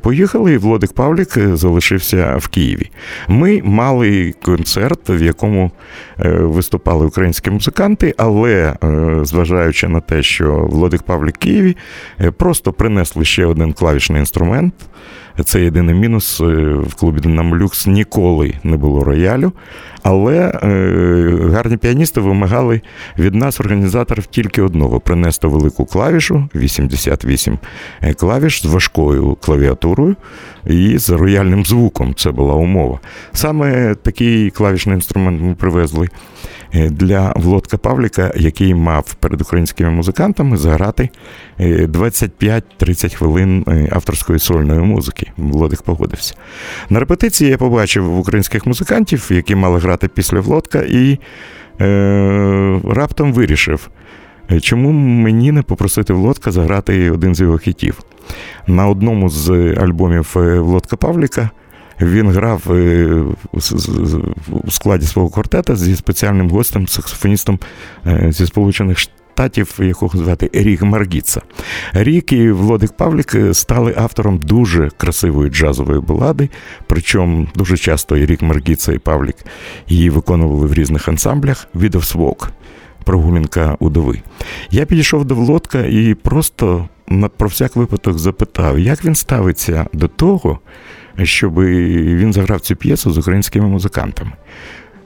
поїхали, 0.00 0.52
і 0.52 0.58
Влодик 0.58 0.92
Павлік 0.92 1.38
залишився 1.56 2.36
в 2.36 2.48
Києві. 2.48 2.90
Ми 3.28 3.61
мали 3.62 4.34
концерт, 4.42 5.00
в 5.08 5.22
якому 5.22 5.70
е, 6.20 6.28
виступали 6.30 7.06
українські 7.06 7.50
музиканти, 7.50 8.14
але 8.16 8.76
е, 8.84 9.18
зважаючи 9.22 9.88
на 9.88 10.00
те, 10.00 10.22
що 10.22 10.54
Владик 10.54 11.02
Павлік 11.02 11.36
Києві 11.36 11.76
е, 12.20 12.30
просто 12.30 12.72
принесли 12.72 13.24
ще 13.24 13.46
один 13.46 13.72
клавішний 13.72 14.20
інструмент. 14.20 14.74
Це 15.44 15.60
єдиний 15.60 15.94
мінус 15.94 16.40
в 16.40 16.94
клубі 16.94 17.20
Динамо 17.20 17.56
Люкс 17.56 17.86
ніколи 17.86 18.54
не 18.64 18.76
було 18.76 19.04
роялю. 19.04 19.52
Але 20.02 20.36
е, 20.38 21.48
гарні 21.52 21.76
піаністи 21.76 22.20
вимагали 22.20 22.80
від 23.18 23.34
нас, 23.34 23.60
організаторів, 23.60 24.26
тільки 24.26 24.62
одного: 24.62 25.00
принести 25.00 25.46
велику 25.46 25.84
клавішу, 25.84 26.48
88 26.54 27.58
клавіш 28.16 28.62
з 28.62 28.64
важкою 28.64 29.36
клавіатурою 29.40 30.16
і 30.66 30.98
з 30.98 31.10
рояльним 31.10 31.64
звуком. 31.64 32.14
Це 32.14 32.30
була 32.30 32.54
умова. 32.54 33.00
Саме 33.32 33.94
такий 33.94 34.50
клавішний 34.50 34.94
інструмент 34.94 35.42
ми 35.42 35.54
привезли 35.54 36.06
е, 36.06 36.10
для 36.72 37.32
Влодка 37.36 37.76
Павліка, 37.76 38.32
який 38.36 38.74
мав 38.74 39.14
перед 39.14 39.40
українськими 39.40 39.90
музикантами 39.90 40.56
заграти 40.56 41.08
25-30 41.58 43.06
е, 43.06 43.08
хвилин 43.08 43.64
е, 43.68 43.88
авторської 43.92 44.38
сольної 44.38 44.80
музики. 44.80 45.30
Влодик 45.36 45.82
погодився. 45.82 46.34
На 46.90 47.00
репетиції 47.00 47.50
я 47.50 47.58
побачив 47.58 48.18
українських 48.18 48.66
музикантів, 48.66 49.28
які 49.30 49.54
мали 49.54 49.78
грати 49.78 50.08
після 50.08 50.40
Влодка, 50.40 50.82
і 50.88 51.18
е, 51.80 52.80
раптом 52.84 53.32
вирішив. 53.32 53.90
Чому 54.60 54.92
мені 54.92 55.52
не 55.52 55.62
попросити 55.62 56.12
Влодка 56.12 56.52
заграти 56.52 57.10
один 57.10 57.34
з 57.34 57.40
його 57.40 57.58
хітів? 57.58 58.00
На 58.66 58.86
одному 58.86 59.28
з 59.28 59.50
альбомів 59.74 60.34
е, 60.36 60.60
Влодка 60.60 60.96
Павліка 60.96 61.50
він 62.04 62.30
грав 62.30 62.62
е, 62.70 63.24
у 64.50 64.70
складі 64.70 65.06
свого 65.06 65.28
квартета 65.28 65.76
зі 65.76 65.96
спеціальним 65.96 66.50
гостем, 66.50 66.88
саксофоністом 66.88 67.58
е, 68.06 68.32
зі 68.32 68.46
Сполучених 68.46 68.98
Штатів, 68.98 69.78
якого 69.78 70.18
звати 70.18 70.50
Рік 70.52 70.82
Маргіца. 70.82 71.42
Рік 71.92 72.32
і 72.32 72.50
Влодик 72.50 72.92
Павлік 72.92 73.36
стали 73.52 73.94
автором 73.96 74.38
дуже 74.38 74.90
красивої 74.96 75.50
джазової 75.50 76.00
балади, 76.00 76.48
причому 76.86 77.48
дуже 77.54 77.76
часто 77.76 78.16
і 78.16 78.26
Рік 78.26 78.42
Маргіца 78.42 78.92
і 78.92 78.98
Павлік 78.98 79.36
її 79.88 80.10
виконували 80.10 80.66
в 80.66 80.74
різних 80.74 81.08
ансамблях 81.08 81.68
«Відовс 81.74 82.16
Walk» 82.16 82.48
прогулянка 83.04 83.76
удови. 83.80 84.22
Я 84.70 84.86
підійшов 84.86 85.24
до 85.24 85.34
Влодка 85.34 85.78
і 85.80 86.14
просто 86.14 86.88
про 87.36 87.48
всяк 87.48 87.76
випадок 87.76 88.18
запитав, 88.18 88.78
як 88.78 89.04
він 89.04 89.14
ставиться 89.14 89.86
до 89.92 90.08
того, 90.08 90.58
щоб 91.22 91.60
він 91.60 92.32
заграв 92.32 92.60
цю 92.60 92.76
п'єсу 92.76 93.12
з 93.12 93.18
українськими 93.18 93.66
музикантами. 93.66 94.32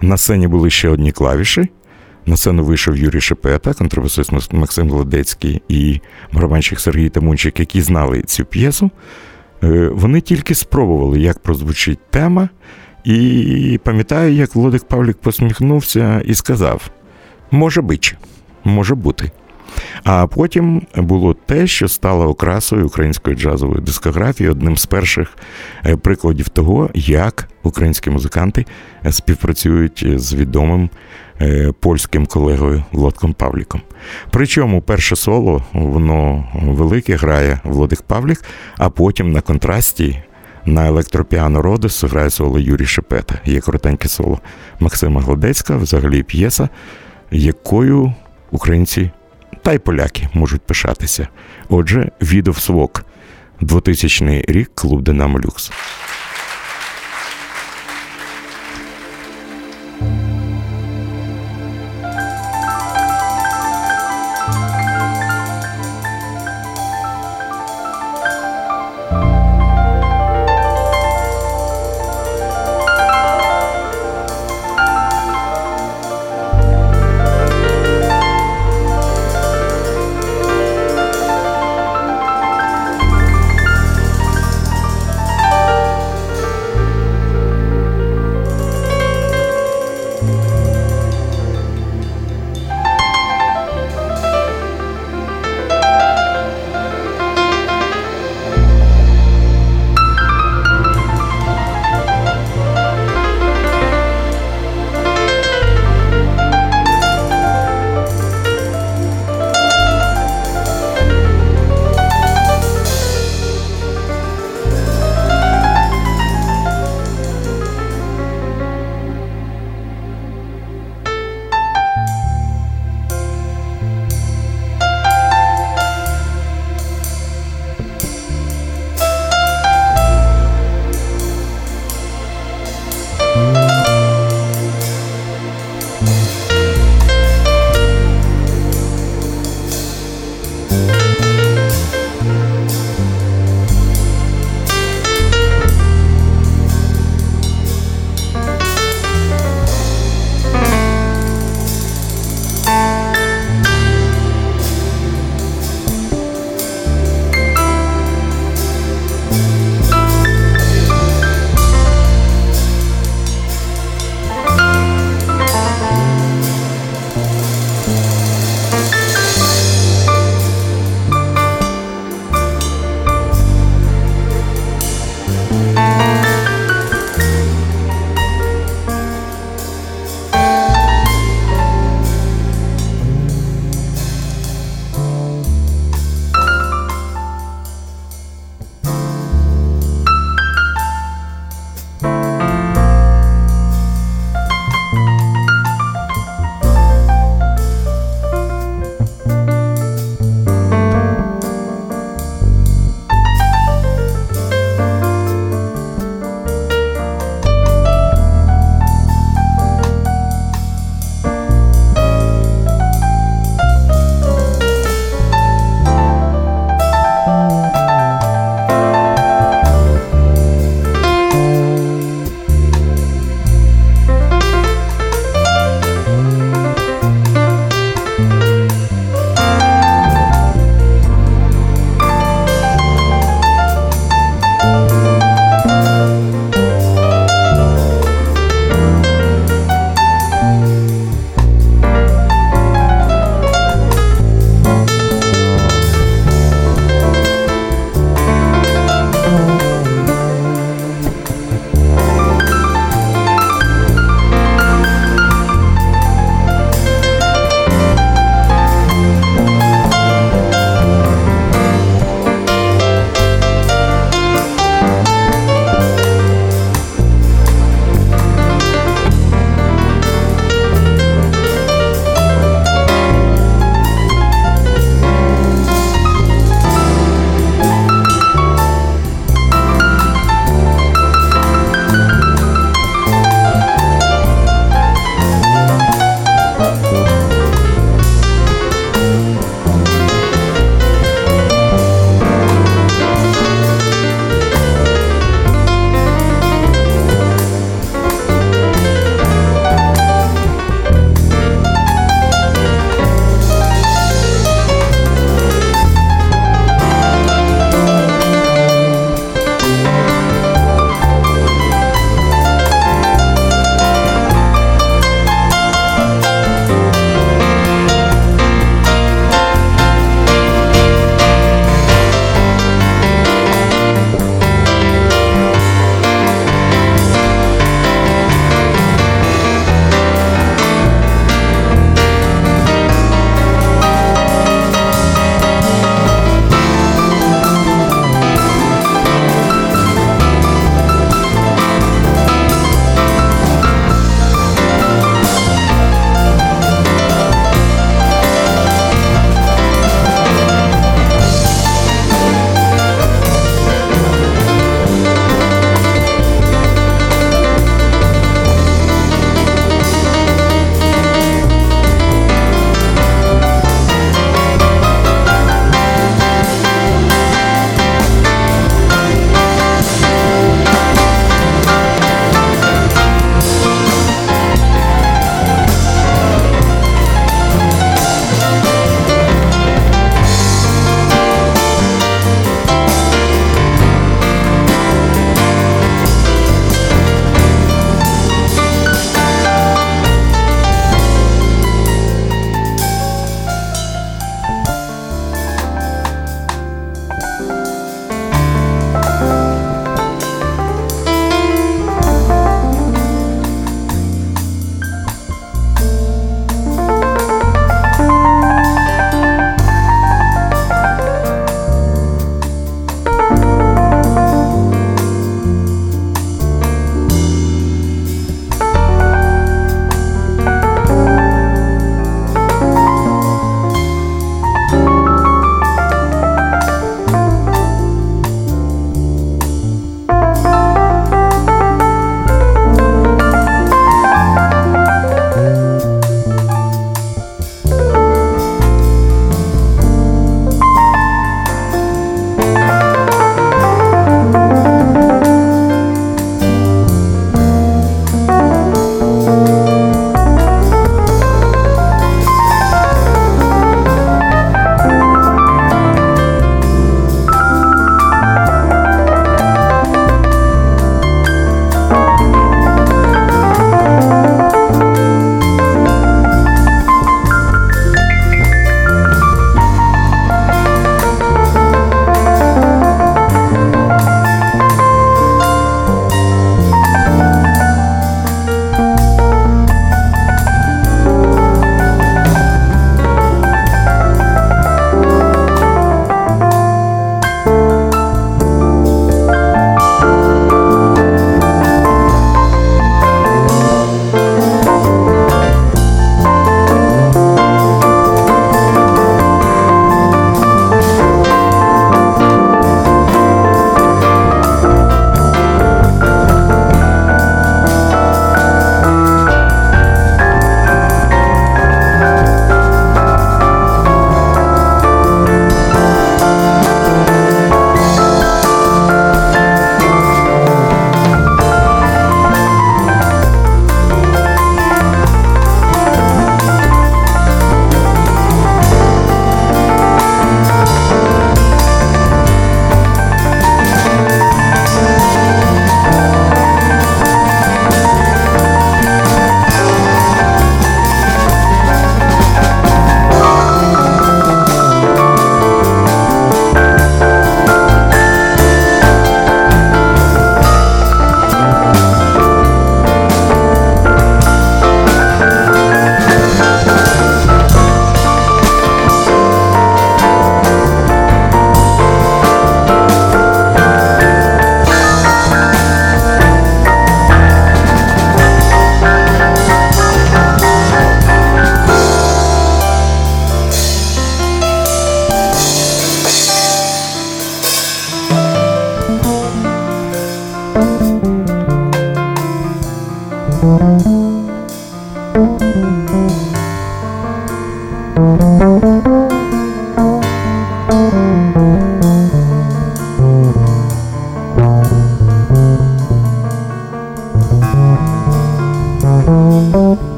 На 0.00 0.16
сцені 0.16 0.48
були 0.48 0.70
ще 0.70 0.88
одні 0.88 1.12
клавіші. 1.12 1.68
На 2.26 2.36
сцену 2.36 2.64
вийшов 2.64 2.96
Юрій 2.96 3.20
Шепета, 3.20 3.74
контрабасист 3.74 4.52
Максим 4.52 4.90
Гладецький 4.90 5.62
і 5.68 6.00
барабанщик 6.32 6.80
Сергій 6.80 7.08
Тамунчик, 7.08 7.60
які 7.60 7.80
знали 7.80 8.22
цю 8.22 8.44
п'єсу. 8.44 8.90
Е, 9.62 9.88
вони 9.92 10.20
тільки 10.20 10.54
спробували, 10.54 11.20
як 11.20 11.38
прозвучить 11.38 12.10
тема. 12.10 12.48
І 13.04 13.80
пам'ятаю, 13.84 14.32
як 14.32 14.54
Володик 14.54 14.84
Павлік 14.84 15.16
посміхнувся 15.16 16.22
і 16.24 16.34
сказав: 16.34 16.90
Може 17.50 17.82
бути, 17.82 18.16
може 18.64 18.94
бути. 18.94 19.30
А 20.04 20.26
потім 20.26 20.82
було 20.96 21.34
те, 21.46 21.66
що 21.66 21.88
стало 21.88 22.28
окрасою 22.28 22.86
української 22.86 23.36
джазової 23.36 23.80
дискографії, 23.80 24.50
одним 24.50 24.76
з 24.76 24.86
перших 24.86 25.36
е, 25.86 25.96
прикладів 25.96 26.48
того, 26.48 26.90
як 26.94 27.48
українські 27.62 28.10
музиканти 28.10 28.66
е, 29.06 29.12
співпрацюють 29.12 30.06
з 30.16 30.34
відомим 30.34 30.90
е, 31.40 31.72
польським 31.80 32.26
колегою 32.26 32.84
Володком 32.92 33.32
Павліком. 33.32 33.80
Причому 34.30 34.82
перше 34.82 35.16
соло 35.16 35.62
воно 35.72 36.48
велике 36.62 37.16
грає 37.16 37.60
Володик 37.64 38.02
Павлік, 38.02 38.44
а 38.78 38.90
потім 38.90 39.32
на 39.32 39.40
контрасті. 39.40 40.22
На 40.66 40.86
електропіано 40.86 41.62
Родес 41.62 42.04
грає 42.04 42.30
соло 42.30 42.58
Юрій 42.58 42.86
Шепета. 42.86 43.34
Є 43.44 43.60
коротеньке 43.60 44.08
соло 44.08 44.40
Максима 44.80 45.20
Гладецька, 45.20 45.76
взагалі 45.76 46.22
п'єса, 46.22 46.68
якою 47.30 48.12
українці 48.50 49.10
та 49.64 49.72
й 49.72 49.78
поляки 49.78 50.28
можуть 50.34 50.62
пишатися. 50.62 51.28
Отже, 51.68 52.10
відов 52.22 52.58
свок 52.58 53.04
2000 53.60 54.44
рік 54.48 54.70
клуб 54.74 55.02
Динамо 55.02 55.40
Люкс. 55.40 55.70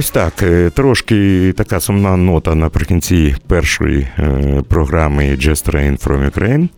Ось 0.00 0.10
так. 0.10 0.42
Е, 0.42 0.70
трошки 0.70 1.52
така 1.56 1.80
сумна 1.80 2.16
нота 2.16 2.54
наприкінці 2.54 3.36
першої 3.46 4.08
е, 4.18 4.62
програми 4.68 5.24
Just 5.24 5.70
Train 5.70 6.06
from 6.06 6.30
Ukraine. 6.30 6.68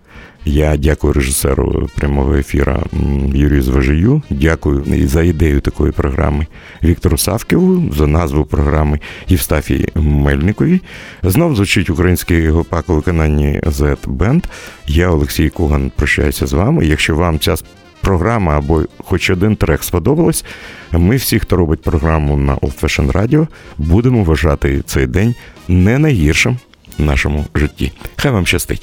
Я 0.44 0.76
дякую 0.76 1.12
режисеру 1.12 1.88
прямого 1.96 2.34
ефіра 2.34 2.82
Юрію 3.34 3.62
Зважию. 3.62 4.22
Дякую 4.30 4.84
і 4.86 5.06
за 5.06 5.22
ідею 5.22 5.60
такої 5.60 5.92
програми 5.92 6.46
Віктору 6.84 7.18
Савківу, 7.18 7.94
за 7.94 8.06
назву 8.06 8.44
програми 8.44 9.00
Євстафії 9.28 9.88
Мельникові. 9.94 10.80
Знов 11.22 11.56
звучить 11.56 11.90
український 11.90 12.48
гопак 12.48 12.88
у 12.88 12.94
виконанні 12.94 13.60
Z 13.64 13.96
Band. 14.06 14.44
Я 14.86 15.08
Олексій 15.08 15.50
Куган 15.50 15.92
прощаюся 15.96 16.46
з 16.46 16.52
вами. 16.52 16.86
Якщо 16.86 17.16
вам 17.16 17.38
ця 17.38 17.56
програма 18.02 18.58
або 18.58 18.82
хоч 18.98 19.30
один 19.30 19.56
трек 19.56 19.84
сподобалось, 19.84 20.44
ми 20.92 21.16
всі, 21.16 21.38
хто 21.38 21.56
робить 21.56 21.82
програму 21.82 22.36
на 22.36 22.56
Old 22.56 22.80
Fashion 22.80 23.12
Radio, 23.12 23.46
будемо 23.78 24.24
вважати 24.24 24.82
цей 24.86 25.06
день 25.06 25.34
не 25.68 25.98
найгіршим 25.98 26.58
в 26.98 27.02
нашому 27.02 27.44
житті. 27.54 27.92
Хай 28.16 28.32
вам 28.32 28.46
щастить! 28.46 28.82